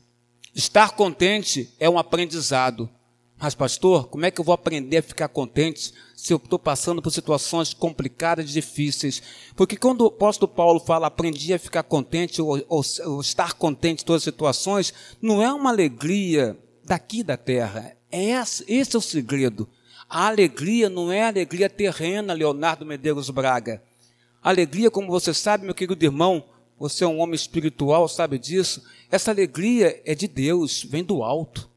Estar 0.54 0.92
contente 0.92 1.72
é 1.78 1.88
um 1.88 1.98
aprendizado. 1.98 2.90
Mas, 3.36 3.54
pastor, 3.54 4.08
como 4.08 4.26
é 4.26 4.30
que 4.30 4.38
eu 4.38 4.44
vou 4.44 4.52
aprender 4.52 4.98
a 4.98 5.02
ficar 5.02 5.28
contente 5.28 5.94
se 6.14 6.32
eu 6.32 6.36
estou 6.36 6.58
passando 6.58 7.00
por 7.00 7.10
situações 7.10 7.72
complicadas 7.72 8.50
e 8.50 8.52
difíceis? 8.52 9.22
Porque 9.56 9.76
quando 9.76 10.02
o 10.02 10.08
apóstolo 10.08 10.52
Paulo 10.52 10.78
fala 10.78 11.06
aprendi 11.06 11.54
a 11.54 11.58
ficar 11.58 11.82
contente 11.84 12.42
ou, 12.42 12.62
ou, 12.68 12.82
ou 13.06 13.20
estar 13.20 13.54
contente 13.54 14.02
em 14.02 14.06
todas 14.06 14.20
as 14.20 14.24
situações, 14.24 14.92
não 15.22 15.42
é 15.42 15.50
uma 15.52 15.70
alegria 15.70 16.58
daqui 16.90 17.22
da 17.22 17.36
terra. 17.36 17.96
É 18.10 18.30
esse, 18.30 18.64
é 18.68 18.98
o 18.98 19.00
segredo. 19.00 19.68
A 20.08 20.26
alegria 20.26 20.88
não 20.90 21.12
é 21.12 21.22
alegria 21.22 21.70
terrena, 21.70 22.32
Leonardo 22.32 22.84
Medeiros 22.84 23.30
Braga. 23.30 23.80
Alegria, 24.42 24.90
como 24.90 25.06
você 25.06 25.32
sabe, 25.32 25.64
meu 25.64 25.74
querido 25.74 26.04
irmão, 26.04 26.42
você 26.76 27.04
é 27.04 27.06
um 27.06 27.20
homem 27.20 27.36
espiritual, 27.36 28.08
sabe 28.08 28.40
disso. 28.40 28.82
Essa 29.08 29.30
alegria 29.30 30.02
é 30.04 30.16
de 30.16 30.26
Deus, 30.26 30.82
vem 30.82 31.04
do 31.04 31.22
alto. 31.22 31.70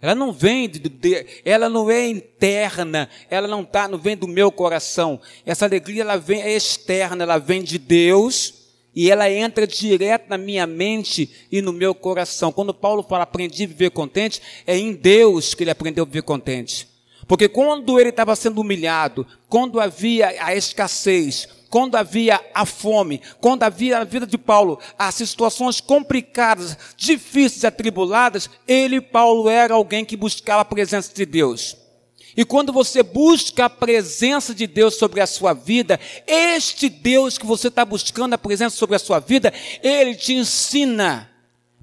Ela 0.00 0.16
não 0.16 0.32
vem 0.32 0.68
de, 0.68 0.80
de, 0.80 1.24
ela 1.44 1.68
não 1.68 1.88
é 1.88 2.08
interna, 2.08 3.08
ela 3.30 3.46
não 3.46 3.64
tá, 3.64 3.86
não 3.86 3.98
vem 3.98 4.16
do 4.16 4.26
meu 4.26 4.50
coração. 4.50 5.20
Essa 5.46 5.66
alegria 5.66 6.02
ela 6.02 6.16
vem 6.16 6.42
é 6.42 6.56
externa, 6.56 7.22
ela 7.22 7.38
vem 7.38 7.62
de 7.62 7.78
Deus 7.78 8.61
e 8.94 9.10
ela 9.10 9.30
entra 9.30 9.66
direto 9.66 10.28
na 10.28 10.36
minha 10.36 10.66
mente 10.66 11.30
e 11.50 11.62
no 11.62 11.72
meu 11.72 11.94
coração. 11.94 12.52
Quando 12.52 12.74
Paulo 12.74 13.02
fala 13.02 13.24
aprendi 13.24 13.64
a 13.64 13.66
viver 13.66 13.90
contente, 13.90 14.42
é 14.66 14.76
em 14.76 14.92
Deus 14.92 15.54
que 15.54 15.64
ele 15.64 15.70
aprendeu 15.70 16.04
a 16.04 16.06
viver 16.06 16.22
contente. 16.22 16.88
Porque 17.26 17.48
quando 17.48 17.98
ele 17.98 18.10
estava 18.10 18.36
sendo 18.36 18.60
humilhado, 18.60 19.26
quando 19.48 19.80
havia 19.80 20.34
a 20.44 20.54
escassez, 20.54 21.48
quando 21.70 21.96
havia 21.96 22.38
a 22.52 22.66
fome, 22.66 23.22
quando 23.40 23.62
havia 23.62 23.98
a 23.98 24.04
vida 24.04 24.26
de 24.26 24.36
Paulo, 24.36 24.78
as 24.98 25.14
situações 25.14 25.80
complicadas, 25.80 26.76
difíceis, 26.96 27.64
atribuladas, 27.64 28.50
ele, 28.68 29.00
Paulo, 29.00 29.48
era 29.48 29.72
alguém 29.72 30.04
que 30.04 30.16
buscava 30.16 30.60
a 30.60 30.66
presença 30.66 31.14
de 31.14 31.24
Deus. 31.24 31.81
E 32.36 32.44
quando 32.44 32.72
você 32.72 33.02
busca 33.02 33.66
a 33.66 33.70
presença 33.70 34.54
de 34.54 34.66
Deus 34.66 34.94
sobre 34.96 35.20
a 35.20 35.26
sua 35.26 35.52
vida, 35.52 36.00
este 36.26 36.88
Deus 36.88 37.36
que 37.36 37.46
você 37.46 37.68
está 37.68 37.84
buscando 37.84 38.34
a 38.34 38.38
presença 38.38 38.76
sobre 38.76 38.96
a 38.96 38.98
sua 38.98 39.18
vida, 39.18 39.52
ele 39.82 40.14
te 40.14 40.34
ensina 40.34 41.28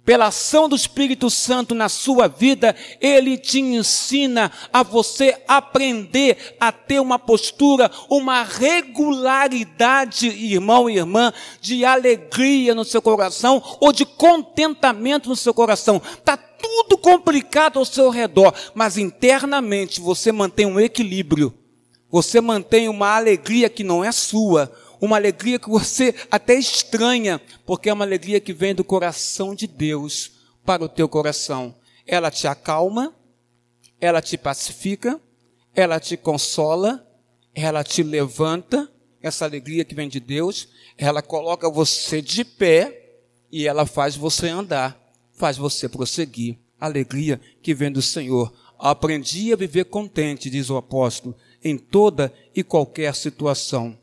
pela 0.09 0.25
ação 0.25 0.67
do 0.67 0.75
Espírito 0.75 1.29
Santo 1.29 1.75
na 1.75 1.88
sua 1.88 2.27
vida, 2.27 2.75
ele 2.99 3.38
te 3.38 3.59
ensina 3.59 4.51
a 4.73 4.81
você 4.81 5.39
aprender 5.47 6.55
a 6.59 6.71
ter 6.71 6.99
uma 6.99 7.19
postura, 7.19 7.91
uma 8.09 8.41
regularidade, 8.41 10.27
irmão 10.27 10.89
e 10.89 10.97
irmã, 10.97 11.31
de 11.62 11.85
alegria 11.85 12.73
no 12.73 12.83
seu 12.83 13.03
coração 13.03 13.62
ou 13.79 13.91
de 13.93 14.03
contentamento 14.03 15.29
no 15.29 15.35
seu 15.35 15.53
coração. 15.53 16.01
Está 16.17 16.35
tudo 16.62 16.98
complicado 16.98 17.80
ao 17.80 17.86
seu 17.86 18.10
redor, 18.10 18.54
mas 18.74 18.98
internamente 18.98 20.00
você 20.00 20.32
mantém 20.32 20.65
um 20.65 20.80
equilíbrio. 20.80 21.54
Você 22.12 22.41
mantém 22.41 22.89
uma 22.89 23.15
alegria 23.15 23.69
que 23.69 23.84
não 23.84 24.04
é 24.04 24.12
sua, 24.12 24.72
uma 25.00 25.15
alegria 25.15 25.60
que 25.60 25.69
você 25.69 26.13
até 26.30 26.56
estranha, 26.56 27.41
porque 27.65 27.89
é 27.89 27.93
uma 27.93 28.06
alegria 28.06 28.39
que 28.39 28.54
vem 28.54 28.76
do 28.76 28.84
coração 28.84 29.56
de 29.56 29.67
Deus 29.67 30.32
para 30.65 30.84
o 30.84 30.89
teu 30.89 31.08
coração. 31.08 31.76
Ela 32.06 32.32
te 32.32 32.48
acalma, 32.48 33.15
ela 34.02 34.22
te 34.22 34.38
pacifica, 34.38 35.19
ela 35.74 36.00
te 36.00 36.17
consola, 36.17 37.06
ela 37.54 37.84
te 37.84 38.04
levanta, 38.04 38.89
essa 39.22 39.45
alegria 39.45 39.84
que 39.84 39.95
vem 39.95 40.08
de 40.08 40.19
Deus, 40.19 40.69
ela 40.98 41.22
coloca 41.22 41.69
você 41.69 42.22
de 42.22 42.43
pé 42.43 43.17
e 43.52 43.67
ela 43.67 43.86
faz 43.86 44.15
você 44.15 44.48
andar, 44.48 44.98
faz 45.39 45.58
você 45.58 45.88
prosseguir. 45.88 46.58
Alegria 46.80 47.39
que 47.62 47.73
vem 47.73 47.91
do 47.91 48.02
Senhor. 48.02 48.54
Aprendi 48.78 49.52
a 49.52 49.56
viver 49.56 49.86
contente, 49.86 50.49
diz 50.49 50.69
o 50.69 50.78
apóstolo, 50.78 51.36
em 51.63 51.78
toda 51.78 52.32
e 52.56 52.62
qualquer 52.62 53.15
situação. 53.15 53.97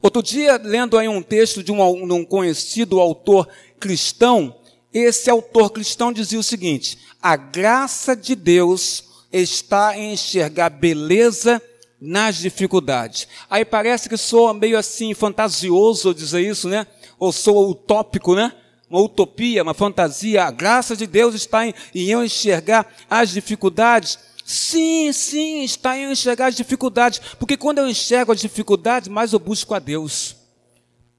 Outro 0.00 0.22
dia, 0.22 0.60
lendo 0.62 0.96
aí 0.96 1.08
um 1.08 1.22
texto 1.22 1.62
de 1.62 1.70
um, 1.70 1.82
um 1.82 2.24
conhecido 2.24 3.00
autor 3.00 3.48
cristão, 3.78 4.56
esse 4.92 5.30
autor 5.30 5.70
cristão 5.70 6.12
dizia 6.12 6.38
o 6.38 6.42
seguinte: 6.42 6.98
a 7.20 7.36
graça 7.36 8.16
de 8.16 8.34
Deus 8.34 9.04
está 9.32 9.96
em 9.96 10.12
enxergar 10.12 10.70
beleza 10.70 11.62
nas 12.00 12.36
dificuldades. 12.36 13.28
Aí 13.48 13.64
parece 13.64 14.08
que 14.08 14.16
soa 14.16 14.52
meio 14.52 14.76
assim 14.76 15.14
fantasioso 15.14 16.12
dizer 16.12 16.40
isso, 16.40 16.68
né? 16.68 16.84
Ou 17.18 17.32
soa 17.32 17.68
utópico, 17.68 18.34
né? 18.34 18.52
Uma 18.92 19.00
utopia, 19.00 19.62
uma 19.62 19.72
fantasia. 19.72 20.44
A 20.44 20.50
graça 20.50 20.94
de 20.94 21.06
Deus 21.06 21.34
está 21.34 21.66
em, 21.66 21.72
em 21.94 22.10
eu 22.10 22.22
enxergar 22.22 22.86
as 23.08 23.30
dificuldades. 23.30 24.18
Sim, 24.44 25.10
sim, 25.14 25.62
está 25.62 25.96
em 25.96 26.12
enxergar 26.12 26.48
as 26.48 26.56
dificuldades, 26.56 27.18
porque 27.38 27.56
quando 27.56 27.78
eu 27.78 27.88
enxergo 27.88 28.32
as 28.32 28.40
dificuldades, 28.40 29.08
mais 29.08 29.32
eu 29.32 29.38
busco 29.38 29.72
a 29.72 29.78
Deus. 29.78 30.36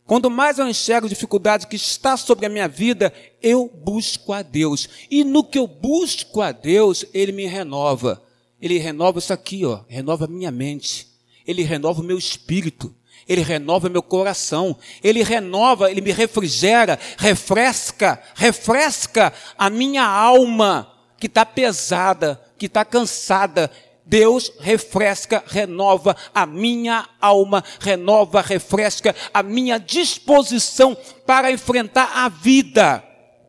Quando 0.05 0.29
mais 0.29 0.59
eu 0.59 0.67
enxergo 0.67 1.07
a 1.07 1.09
dificuldade 1.09 1.65
que 1.65 1.75
está 1.75 2.15
sobre 2.15 2.45
a 2.45 2.49
minha 2.49 2.67
vida, 2.67 3.11
eu 3.41 3.67
busco 3.83 4.33
a 4.33 4.43
Deus. 4.43 4.87
E 5.09 5.23
no 5.23 5.43
que 5.43 5.57
eu 5.57 5.65
busco 5.65 6.41
a 6.41 6.51
Deus, 6.51 7.05
Ele 7.11 7.31
me 7.31 7.47
renova. 7.47 8.21
Ele 8.61 8.77
renova 8.77 9.17
isso 9.17 9.33
aqui, 9.33 9.65
ó, 9.65 9.79
renova 9.87 10.25
a 10.25 10.27
minha 10.27 10.51
mente. 10.51 11.07
Ele 11.47 11.63
renova 11.63 12.01
o 12.01 12.05
meu 12.05 12.19
espírito. 12.19 12.93
Ele 13.27 13.41
renova 13.41 13.89
meu 13.89 14.03
coração. 14.03 14.77
Ele 15.03 15.23
renova, 15.23 15.89
ele 15.89 16.01
me 16.01 16.11
refrigera, 16.11 16.99
refresca, 17.17 18.21
refresca 18.35 19.33
a 19.57 19.69
minha 19.69 20.05
alma 20.05 20.91
que 21.17 21.27
está 21.27 21.45
pesada, 21.45 22.41
que 22.57 22.65
está 22.65 22.83
cansada, 22.83 23.71
Deus 24.05 24.51
refresca, 24.59 25.43
renova 25.47 26.15
a 26.33 26.45
minha 26.45 27.07
alma, 27.21 27.63
renova, 27.79 28.41
refresca 28.41 29.15
a 29.33 29.41
minha 29.41 29.77
disposição 29.77 30.97
para 31.25 31.51
enfrentar 31.51 32.11
a 32.13 32.27
vida, 32.27 33.01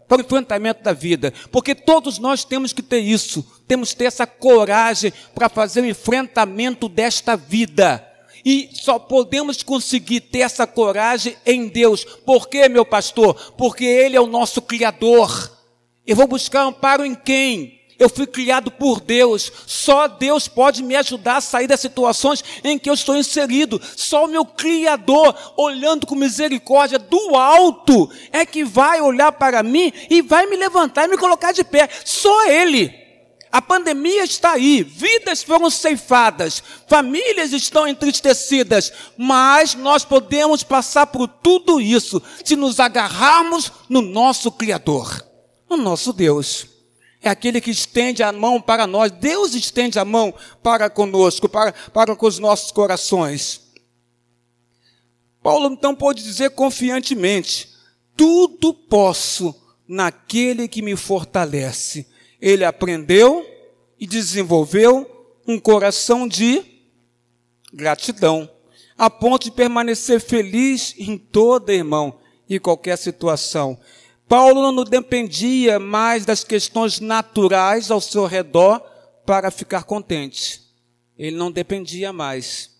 para 0.07 0.19
o 0.19 0.21
enfrentamento 0.21 0.85
da 0.85 0.93
vida, 0.93 1.33
porque 1.51 1.75
todos 1.75 2.19
nós 2.19 2.45
temos 2.45 2.73
que 2.73 2.83
ter 2.83 3.01
isso, 3.01 3.45
temos 3.67 3.91
que 3.91 3.97
ter 3.97 4.05
essa 4.05 4.27
coragem 4.27 5.13
para 5.35 5.49
fazer 5.49 5.81
o 5.81 5.87
enfrentamento 5.87 6.89
desta 6.89 7.37
vida. 7.37 8.14
E 8.45 8.69
só 8.73 8.99
podemos 8.99 9.63
conseguir 9.63 10.21
ter 10.21 10.41
essa 10.41 10.67
coragem 10.67 11.37
em 11.47 11.67
Deus. 11.67 12.05
Por 12.05 12.49
quê, 12.49 12.69
meu 12.69 12.85
pastor? 12.85 13.35
Porque 13.57 13.85
Ele 13.85 14.17
é 14.17 14.21
o 14.21 14.27
nosso 14.27 14.61
Criador. 14.61 15.51
Eu 16.07 16.15
vou 16.15 16.27
buscar 16.27 16.63
amparo 16.63 17.05
em 17.05 17.15
quem? 17.15 17.81
Eu 17.99 18.09
fui 18.09 18.27
criado 18.27 18.71
por 18.71 19.01
Deus. 19.01 19.51
Só 19.67 20.09
Deus 20.09 20.49
pode 20.49 20.83
me 20.83 20.97
ajudar 20.97 21.37
a 21.37 21.41
sair 21.41 21.67
das 21.67 21.81
situações 21.81 22.45
em 22.63 22.79
que 22.79 22.91
eu 22.91 22.95
estou 22.95 23.17
inserido. 23.17 23.81
Só 23.97 24.25
o 24.25 24.29
meu 24.29 24.45
Criador, 24.45 25.35
olhando 25.57 26.07
com 26.07 26.15
misericórdia 26.15 26.99
do 26.99 27.37
alto, 27.37 28.11
é 28.33 28.45
que 28.45 28.65
vai 28.65 29.01
olhar 29.01 29.33
para 29.33 29.63
mim 29.63 29.93
e 30.11 30.21
vai 30.21 30.47
me 30.47 30.57
levantar 30.57 31.05
e 31.05 31.09
me 31.09 31.17
colocar 31.17 31.53
de 31.53 31.65
pé. 31.65 31.89
Só 32.05 32.47
Ele. 32.49 33.04
A 33.55 33.63
pandemia 33.63 34.25
está 34.25 34.55
aí, 34.55 34.83
vidas 34.83 35.45
foram 35.45 35.71
ceifadas, 35.71 36.61
famílias 36.89 37.53
estão 37.53 37.87
entristecidas, 37.87 38.93
mas 39.17 39.77
nós 39.77 40.05
podemos 40.05 40.65
passar 40.65 41.07
por 41.07 41.29
tudo 41.29 41.81
isso 41.81 42.21
se 42.45 42.57
nos 42.57 42.81
agarrarmos 42.81 43.71
no 43.89 44.03
nosso 44.03 44.51
Criador, 44.51 45.25
no 45.71 45.77
nosso 45.77 46.13
Deus 46.13 46.67
é 47.23 47.31
aquele 47.31 47.61
que 47.61 47.71
estende 47.71 48.25
a 48.25 48.33
mão 48.33 48.61
para 48.61 48.89
nós. 48.89 49.13
Deus 49.13 49.55
estende 49.55 50.01
a 50.01 50.05
mão 50.05 50.35
para 50.61 50.91
conosco, 50.91 51.49
para, 51.49 51.73
para 51.73 52.17
com 52.17 52.27
os 52.27 52.41
nossos 52.41 52.73
corações. 52.73 53.63
Paulo 55.41 55.73
então 55.73 55.95
pode 55.95 56.25
dizer 56.25 56.51
confiantemente: 56.51 57.71
tudo 58.17 58.75
posso 58.75 59.55
naquele 59.87 60.67
que 60.67 60.83
me 60.83 60.97
fortalece. 60.97 62.13
Ele 62.45 62.63
aprendeu 62.63 63.43
e 63.99 64.07
desenvolveu 64.07 65.11
um 65.49 65.59
coração 65.59 66.29
de 66.29 66.63
gratidão, 67.73 68.47
a 68.99 69.09
ponto 69.09 69.45
de 69.45 69.51
permanecer 69.51 70.21
feliz 70.21 70.95
em 70.99 71.17
toda, 71.17 71.73
irmão, 71.73 72.19
e 72.47 72.61
qualquer 72.61 72.99
situação. 72.99 73.81
Paulo 74.29 74.71
não 74.71 74.85
dependia 74.85 75.79
mais 75.79 76.27
das 76.27 76.45
questões 76.45 77.01
naturais 77.01 77.91
ao 77.91 77.99
seu 77.99 78.27
redor 78.27 78.79
para 79.25 79.51
ficar 79.51 79.85
contente. 79.85 80.61
Ele 81.17 81.37
não 81.37 81.51
dependia 81.51 82.13
mais. 82.13 82.77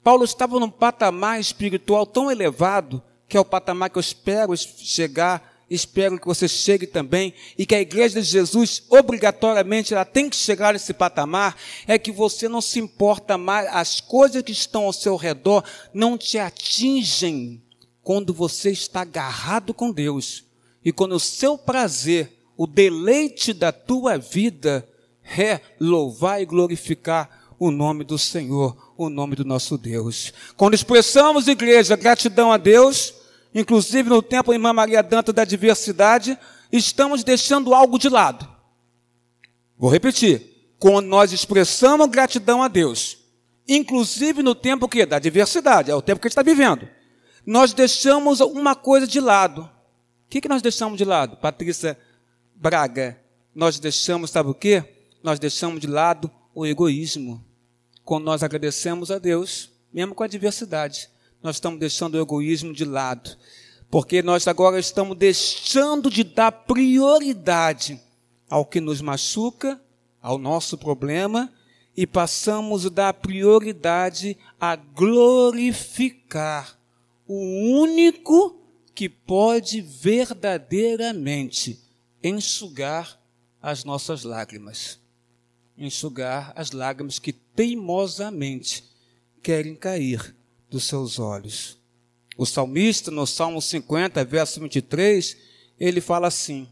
Paulo 0.00 0.22
estava 0.24 0.60
num 0.60 0.70
patamar 0.70 1.40
espiritual 1.40 2.06
tão 2.06 2.30
elevado, 2.30 3.02
que 3.28 3.36
é 3.36 3.40
o 3.40 3.44
patamar 3.44 3.90
que 3.90 3.98
eu 3.98 4.00
espero 4.00 4.56
chegar, 4.56 5.47
espero 5.70 6.18
que 6.18 6.26
você 6.26 6.48
chegue 6.48 6.86
também, 6.86 7.34
e 7.56 7.66
que 7.66 7.74
a 7.74 7.80
igreja 7.80 8.20
de 8.20 8.26
Jesus, 8.26 8.82
obrigatoriamente, 8.88 9.92
ela 9.92 10.04
tem 10.04 10.30
que 10.30 10.36
chegar 10.36 10.72
nesse 10.72 10.94
patamar, 10.94 11.56
é 11.86 11.98
que 11.98 12.10
você 12.10 12.48
não 12.48 12.60
se 12.60 12.78
importa 12.78 13.36
mais, 13.36 13.68
as 13.72 14.00
coisas 14.00 14.42
que 14.42 14.52
estão 14.52 14.84
ao 14.84 14.92
seu 14.92 15.16
redor 15.16 15.62
não 15.92 16.16
te 16.16 16.38
atingem 16.38 17.62
quando 18.02 18.32
você 18.32 18.70
está 18.70 19.02
agarrado 19.02 19.74
com 19.74 19.92
Deus. 19.92 20.44
E 20.84 20.92
quando 20.92 21.12
o 21.12 21.20
seu 21.20 21.58
prazer, 21.58 22.32
o 22.56 22.66
deleite 22.66 23.52
da 23.52 23.70
tua 23.70 24.16
vida 24.16 24.88
é 25.36 25.60
louvar 25.78 26.40
e 26.40 26.46
glorificar 26.46 27.54
o 27.58 27.70
nome 27.70 28.04
do 28.04 28.18
Senhor, 28.18 28.94
o 28.96 29.10
nome 29.10 29.36
do 29.36 29.44
nosso 29.44 29.76
Deus. 29.76 30.32
Quando 30.56 30.74
expressamos, 30.74 31.48
igreja, 31.48 31.96
gratidão 31.96 32.52
a 32.52 32.56
Deus, 32.56 33.12
inclusive 33.54 34.08
no 34.08 34.22
tempo 34.22 34.52
Irmã 34.52 34.72
Maria 34.72 35.02
Danta 35.02 35.32
da 35.32 35.44
diversidade, 35.44 36.38
estamos 36.72 37.24
deixando 37.24 37.74
algo 37.74 37.98
de 37.98 38.08
lado. 38.08 38.48
Vou 39.76 39.90
repetir. 39.90 40.56
Quando 40.78 41.06
nós 41.06 41.32
expressamos 41.32 42.08
gratidão 42.08 42.62
a 42.62 42.68
Deus, 42.68 43.18
inclusive 43.66 44.42
no 44.42 44.54
tempo 44.54 44.88
que 44.88 45.04
da 45.04 45.18
diversidade, 45.18 45.90
é 45.90 45.94
o 45.94 46.02
tempo 46.02 46.20
que 46.20 46.26
a 46.26 46.28
gente 46.28 46.38
está 46.38 46.42
vivendo, 46.42 46.88
nós 47.44 47.72
deixamos 47.72 48.40
uma 48.40 48.76
coisa 48.76 49.06
de 49.06 49.20
lado. 49.20 49.62
O 49.62 50.28
que, 50.28 50.40
que 50.40 50.48
nós 50.48 50.62
deixamos 50.62 50.98
de 50.98 51.04
lado? 51.04 51.36
Patrícia 51.36 51.98
Braga, 52.54 53.18
nós 53.54 53.78
deixamos, 53.78 54.30
sabe 54.30 54.50
o 54.50 54.54
que? 54.54 54.84
Nós 55.22 55.38
deixamos 55.38 55.80
de 55.80 55.86
lado 55.86 56.30
o 56.54 56.66
egoísmo. 56.66 57.44
Quando 58.04 58.24
nós 58.24 58.42
agradecemos 58.42 59.10
a 59.10 59.18
Deus, 59.18 59.70
mesmo 59.92 60.14
com 60.14 60.22
a 60.22 60.28
diversidade, 60.28 61.08
nós 61.42 61.56
estamos 61.56 61.78
deixando 61.78 62.14
o 62.14 62.20
egoísmo 62.20 62.72
de 62.72 62.84
lado. 62.84 63.36
Porque 63.90 64.22
nós 64.22 64.46
agora 64.46 64.78
estamos 64.78 65.16
deixando 65.16 66.10
de 66.10 66.22
dar 66.22 66.52
prioridade 66.52 68.00
ao 68.48 68.64
que 68.64 68.80
nos 68.80 69.00
machuca, 69.00 69.80
ao 70.20 70.38
nosso 70.38 70.76
problema, 70.76 71.52
e 71.96 72.06
passamos 72.06 72.86
a 72.86 72.90
dar 72.90 73.14
prioridade 73.14 74.36
a 74.60 74.76
glorificar 74.76 76.78
o 77.26 77.80
único 77.80 78.60
que 78.94 79.08
pode 79.08 79.80
verdadeiramente 79.80 81.80
enxugar 82.22 83.18
as 83.60 83.84
nossas 83.84 84.22
lágrimas. 84.22 85.00
Enxugar 85.76 86.52
as 86.56 86.72
lágrimas 86.72 87.18
que 87.18 87.32
teimosamente 87.32 88.84
querem 89.42 89.74
cair 89.74 90.36
dos 90.70 90.84
seus 90.84 91.18
olhos. 91.18 91.78
O 92.36 92.46
salmista, 92.46 93.10
no 93.10 93.26
Salmo 93.26 93.60
50, 93.60 94.24
verso 94.24 94.60
23, 94.60 95.36
ele 95.78 96.00
fala 96.00 96.28
assim: 96.28 96.68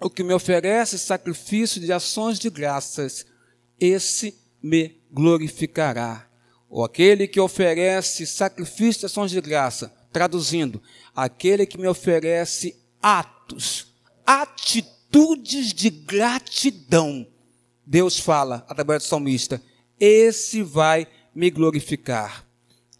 o 0.00 0.10
que 0.10 0.22
me 0.22 0.34
oferece 0.34 0.98
sacrifício 0.98 1.80
de 1.80 1.92
ações 1.92 2.38
de 2.38 2.50
graças, 2.50 3.26
esse 3.80 4.38
me 4.62 5.00
glorificará. 5.10 6.28
Ou 6.68 6.84
aquele 6.84 7.26
que 7.26 7.40
oferece 7.40 8.26
sacrifício 8.26 9.00
de 9.00 9.06
ações 9.06 9.30
de 9.30 9.40
graça, 9.40 9.92
traduzindo, 10.12 10.82
aquele 11.14 11.64
que 11.64 11.78
me 11.78 11.86
oferece 11.86 12.76
atos, 13.00 13.94
atitudes 14.26 15.72
de 15.72 15.88
gratidão. 15.90 17.26
Deus 17.86 18.18
fala 18.18 18.66
através 18.68 19.02
do 19.02 19.06
salmista: 19.06 19.62
esse 19.98 20.62
vai 20.62 21.06
me 21.34 21.50
glorificar. 21.50 22.45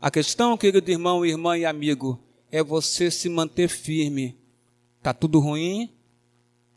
A 0.00 0.10
questão, 0.10 0.56
querido 0.58 0.90
irmão, 0.90 1.24
irmã 1.24 1.56
e 1.56 1.64
amigo, 1.64 2.20
é 2.50 2.62
você 2.62 3.10
se 3.10 3.28
manter 3.28 3.68
firme. 3.68 4.38
Está 4.98 5.14
tudo 5.14 5.40
ruim, 5.40 5.90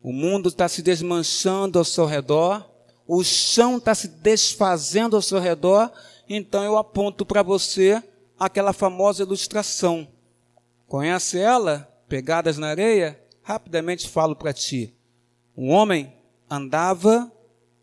o 0.01 0.13
mundo 0.13 0.47
está 0.47 0.69
se 0.69 0.81
desmanchando 0.81 1.77
ao 1.77 1.83
seu 1.83 2.05
redor, 2.05 2.65
o 3.05 3.23
chão 3.23 3.77
está 3.77 3.93
se 3.93 4.07
desfazendo 4.07 5.15
ao 5.15 5.21
seu 5.21 5.39
redor, 5.39 5.91
então 6.29 6.63
eu 6.63 6.77
aponto 6.77 7.25
para 7.25 7.43
você 7.43 8.01
aquela 8.39 8.71
famosa 8.71 9.23
ilustração. 9.23 10.07
Conhece 10.87 11.37
ela? 11.37 11.91
Pegadas 12.07 12.57
na 12.57 12.67
areia? 12.67 13.21
Rapidamente 13.43 14.07
falo 14.07 14.35
para 14.35 14.53
ti. 14.53 14.95
Um 15.57 15.71
homem 15.71 16.13
andava 16.49 17.29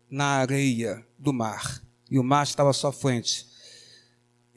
na 0.09 0.25
areia 0.25 1.05
do 1.17 1.31
mar 1.31 1.81
e 2.09 2.17
o 2.17 2.23
mar 2.23 2.43
estava 2.43 2.71
à 2.71 2.73
sua 2.73 2.91
frente. 2.91 3.46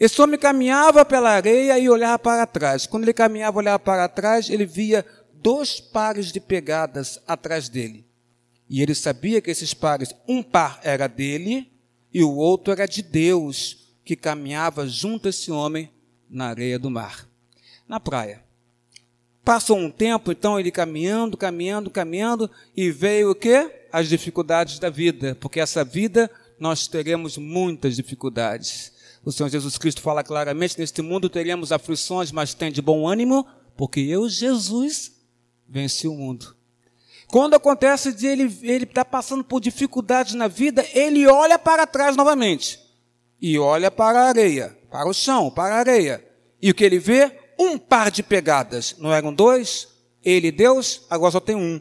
Esse 0.01 0.23
homem 0.23 0.41
caminhava 0.41 1.05
pela 1.05 1.29
areia 1.29 1.79
e 1.79 1.91
olhava 1.91 2.19
para 2.19 2.47
trás. 2.47 2.87
Quando 2.87 3.05
ele 3.05 3.13
caminhava 3.13 3.59
e 3.59 3.61
olhava 3.61 3.79
para 3.79 4.09
trás, 4.09 4.49
ele 4.49 4.65
via 4.65 5.05
dois 5.35 5.79
pares 5.79 6.33
de 6.33 6.41
pegadas 6.41 7.21
atrás 7.27 7.69
dele. 7.69 8.07
E 8.67 8.81
ele 8.81 8.95
sabia 8.95 9.43
que 9.43 9.51
esses 9.51 9.75
pares, 9.75 10.15
um 10.27 10.43
par 10.43 10.81
era 10.83 11.07
dele 11.07 11.71
e 12.15 12.25
o 12.25 12.35
outro 12.35 12.73
era 12.73 12.87
de 12.87 13.03
Deus, 13.03 13.95
que 14.03 14.17
caminhava 14.17 14.89
junto 14.89 15.27
a 15.27 15.31
esse 15.31 15.53
homem 15.53 15.91
na 16.31 16.47
areia 16.47 16.79
do 16.79 16.91
mar, 16.91 17.29
na 17.87 18.01
praia. 18.01 18.43
Passou 19.45 19.77
um 19.77 19.91
tempo, 19.91 20.33
então, 20.33 20.59
ele 20.59 20.71
caminhando, 20.71 21.37
caminhando, 21.37 21.91
caminhando, 21.91 22.51
e 22.77 22.91
veio 22.91 23.33
o 23.33 23.35
quê? 23.35 23.85
As 23.93 24.09
dificuldades 24.09 24.79
da 24.79 24.89
vida, 24.89 25.37
porque 25.41 25.61
essa 25.61 25.85
vida 25.85 26.31
nós 26.59 26.87
teremos 26.87 27.37
muitas 27.37 27.97
dificuldades. 27.97 28.93
O 29.25 29.31
Senhor 29.31 29.49
Jesus 29.49 29.77
Cristo 29.77 30.01
fala 30.01 30.23
claramente: 30.25 30.79
neste 30.79 31.03
mundo 31.03 31.29
teremos 31.29 31.73
aflições, 31.73 32.33
mas 32.33 32.55
tem 32.55 32.73
de 32.73 32.81
bom 32.81 33.07
ânimo, 33.07 33.47
porque 33.77 34.01
eu, 34.01 34.29
Jesus, 34.29 35.13
vence 35.69 36.09
o 36.09 36.15
mundo. 36.15 36.57
Quando 37.29 37.55
acontece 37.55 38.13
de 38.13 38.27
ele 38.27 38.59
ele 38.63 38.85
está 38.85 39.05
passando 39.05 39.45
por 39.45 39.61
dificuldades 39.61 40.35
na 40.35 40.49
vida, 40.49 40.85
ele 40.93 41.27
olha 41.27 41.59
para 41.59 41.87
trás 41.87 42.17
novamente 42.17 42.81
e 43.41 43.59
olha 43.59 43.91
para 43.91 44.21
a 44.21 44.29
areia, 44.29 44.77
para 44.91 45.09
o 45.09 45.15
chão, 45.15 45.51
para 45.51 45.77
a 45.77 45.79
areia. 45.79 46.25
E 46.61 46.71
o 46.71 46.75
que 46.75 46.85
ele 46.85 46.99
vê? 46.99 47.33
Um 47.59 47.79
par 47.79 48.11
de 48.11 48.23
pegadas. 48.23 48.97
Não 48.99 49.13
eram 49.13 49.33
dois? 49.33 49.89
Ele, 50.23 50.51
Deus, 50.51 51.03
agora 51.09 51.33
só 51.33 51.41
tem 51.41 51.55
um. 51.55 51.81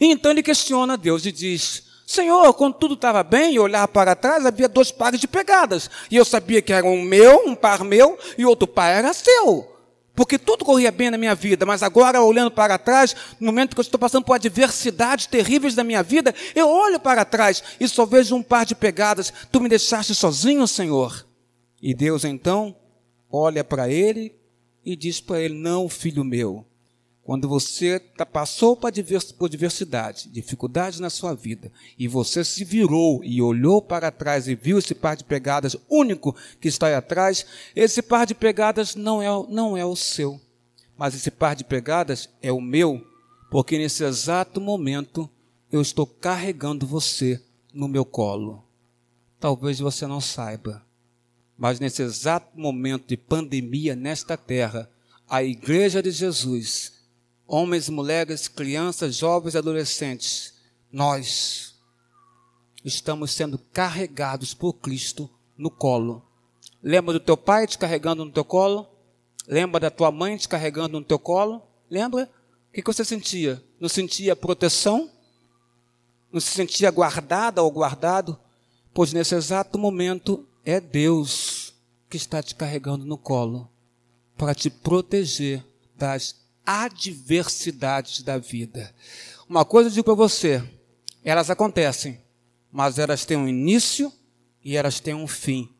E 0.00 0.06
então 0.06 0.30
ele 0.30 0.42
questiona 0.42 0.96
Deus 0.96 1.24
e 1.24 1.32
diz: 1.32 1.84
Senhor, 2.08 2.54
quando 2.54 2.72
tudo 2.72 2.94
estava 2.94 3.22
bem 3.22 3.52
e 3.52 3.58
olhar 3.58 3.86
para 3.86 4.16
trás, 4.16 4.46
havia 4.46 4.66
dois 4.66 4.90
pares 4.90 5.20
de 5.20 5.28
pegadas. 5.28 5.90
E 6.10 6.16
eu 6.16 6.24
sabia 6.24 6.62
que 6.62 6.72
era 6.72 6.86
um 6.86 7.02
meu, 7.02 7.46
um 7.46 7.54
par 7.54 7.84
meu, 7.84 8.18
e 8.38 8.46
outro 8.46 8.66
par 8.66 8.90
era 8.90 9.12
seu 9.12 9.76
porque 10.16 10.36
tudo 10.36 10.64
corria 10.64 10.90
bem 10.90 11.12
na 11.12 11.16
minha 11.16 11.32
vida, 11.32 11.64
mas 11.64 11.80
agora, 11.80 12.20
olhando 12.20 12.50
para 12.50 12.76
trás, 12.76 13.14
no 13.38 13.46
momento 13.46 13.76
que 13.76 13.78
eu 13.78 13.82
estou 13.82 14.00
passando 14.00 14.24
por 14.24 14.32
adversidades 14.32 15.26
terríveis 15.26 15.76
da 15.76 15.84
minha 15.84 16.02
vida, 16.02 16.34
eu 16.56 16.68
olho 16.68 16.98
para 16.98 17.24
trás 17.24 17.62
e 17.78 17.86
só 17.86 18.04
vejo 18.04 18.34
um 18.34 18.42
par 18.42 18.66
de 18.66 18.74
pegadas. 18.74 19.32
Tu 19.52 19.60
me 19.60 19.68
deixaste 19.68 20.16
sozinho, 20.16 20.66
Senhor. 20.66 21.24
E 21.80 21.94
Deus 21.94 22.24
então 22.24 22.74
olha 23.30 23.62
para 23.62 23.88
ele 23.88 24.34
e 24.84 24.96
diz 24.96 25.20
para 25.20 25.40
ele: 25.40 25.54
Não, 25.54 25.88
filho 25.88 26.24
meu, 26.24 26.66
quando 27.28 27.46
você 27.46 28.00
tá, 28.00 28.24
passou 28.24 28.74
por 28.74 28.90
diversidade, 29.50 30.30
dificuldades 30.30 30.98
na 30.98 31.10
sua 31.10 31.34
vida, 31.34 31.70
e 31.98 32.08
você 32.08 32.42
se 32.42 32.64
virou 32.64 33.22
e 33.22 33.42
olhou 33.42 33.82
para 33.82 34.10
trás 34.10 34.48
e 34.48 34.54
viu 34.54 34.78
esse 34.78 34.94
par 34.94 35.14
de 35.14 35.24
pegadas 35.24 35.76
único 35.90 36.34
que 36.58 36.68
está 36.68 36.86
aí 36.86 36.94
atrás, 36.94 37.44
esse 37.76 38.00
par 38.00 38.24
de 38.24 38.34
pegadas 38.34 38.94
não 38.94 39.20
é, 39.20 39.26
não 39.50 39.76
é 39.76 39.84
o 39.84 39.94
seu, 39.94 40.40
mas 40.96 41.14
esse 41.14 41.30
par 41.30 41.54
de 41.54 41.64
pegadas 41.64 42.30
é 42.40 42.50
o 42.50 42.62
meu, 42.62 43.06
porque 43.50 43.76
nesse 43.76 44.04
exato 44.04 44.58
momento 44.58 45.28
eu 45.70 45.82
estou 45.82 46.06
carregando 46.06 46.86
você 46.86 47.44
no 47.74 47.88
meu 47.88 48.06
colo. 48.06 48.64
Talvez 49.38 49.78
você 49.80 50.06
não 50.06 50.22
saiba, 50.22 50.82
mas 51.58 51.78
nesse 51.78 52.00
exato 52.00 52.58
momento 52.58 53.06
de 53.06 53.18
pandemia 53.18 53.94
nesta 53.94 54.34
terra, 54.34 54.90
a 55.28 55.42
Igreja 55.42 56.02
de 56.02 56.10
Jesus 56.10 56.96
homens, 57.48 57.88
mulheres, 57.88 58.46
crianças, 58.46 59.16
jovens, 59.16 59.56
adolescentes, 59.56 60.54
nós 60.92 61.74
estamos 62.84 63.32
sendo 63.32 63.58
carregados 63.58 64.52
por 64.52 64.74
Cristo 64.74 65.30
no 65.56 65.70
colo. 65.70 66.22
Lembra 66.82 67.14
do 67.14 67.20
teu 67.20 67.36
pai 67.36 67.66
te 67.66 67.78
carregando 67.78 68.24
no 68.24 68.30
teu 68.30 68.44
colo? 68.44 68.86
Lembra 69.46 69.80
da 69.80 69.90
tua 69.90 70.12
mãe 70.12 70.36
te 70.36 70.46
carregando 70.46 71.00
no 71.00 71.04
teu 71.04 71.18
colo? 71.18 71.62
Lembra? 71.90 72.30
O 72.68 72.72
que 72.72 72.82
você 72.82 73.04
sentia? 73.04 73.64
Não 73.80 73.88
sentia 73.88 74.36
proteção? 74.36 75.10
Não 76.30 76.38
se 76.38 76.50
sentia 76.50 76.90
guardada 76.90 77.62
ou 77.62 77.70
guardado? 77.70 78.38
Pois 78.92 79.12
nesse 79.12 79.34
exato 79.34 79.78
momento 79.78 80.46
é 80.64 80.78
Deus 80.78 81.74
que 82.10 82.18
está 82.18 82.42
te 82.42 82.54
carregando 82.54 83.06
no 83.06 83.16
colo 83.16 83.70
para 84.36 84.54
te 84.54 84.68
proteger 84.68 85.64
das 85.96 86.36
adversidades 86.68 88.20
da 88.20 88.36
vida. 88.36 88.94
Uma 89.48 89.64
coisa 89.64 89.88
eu 89.88 89.92
digo 89.94 90.04
para 90.04 90.12
você: 90.12 90.62
elas 91.24 91.48
acontecem, 91.48 92.20
mas 92.70 92.98
elas 92.98 93.24
têm 93.24 93.38
um 93.38 93.48
início 93.48 94.12
e 94.62 94.76
elas 94.76 95.00
têm 95.00 95.14
um 95.14 95.26
fim. 95.26 95.70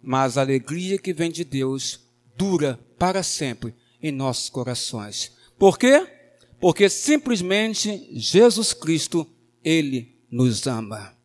Mas 0.00 0.38
a 0.38 0.42
alegria 0.42 0.98
que 0.98 1.12
vem 1.12 1.32
de 1.32 1.42
Deus 1.42 1.98
dura 2.36 2.78
para 2.96 3.24
sempre 3.24 3.74
em 4.00 4.12
nossos 4.12 4.48
corações. 4.48 5.32
Por 5.58 5.76
quê? 5.76 6.06
Porque 6.60 6.88
simplesmente 6.88 8.08
Jesus 8.12 8.72
Cristo, 8.72 9.28
Ele 9.64 10.16
nos 10.30 10.64
ama. 10.68 11.15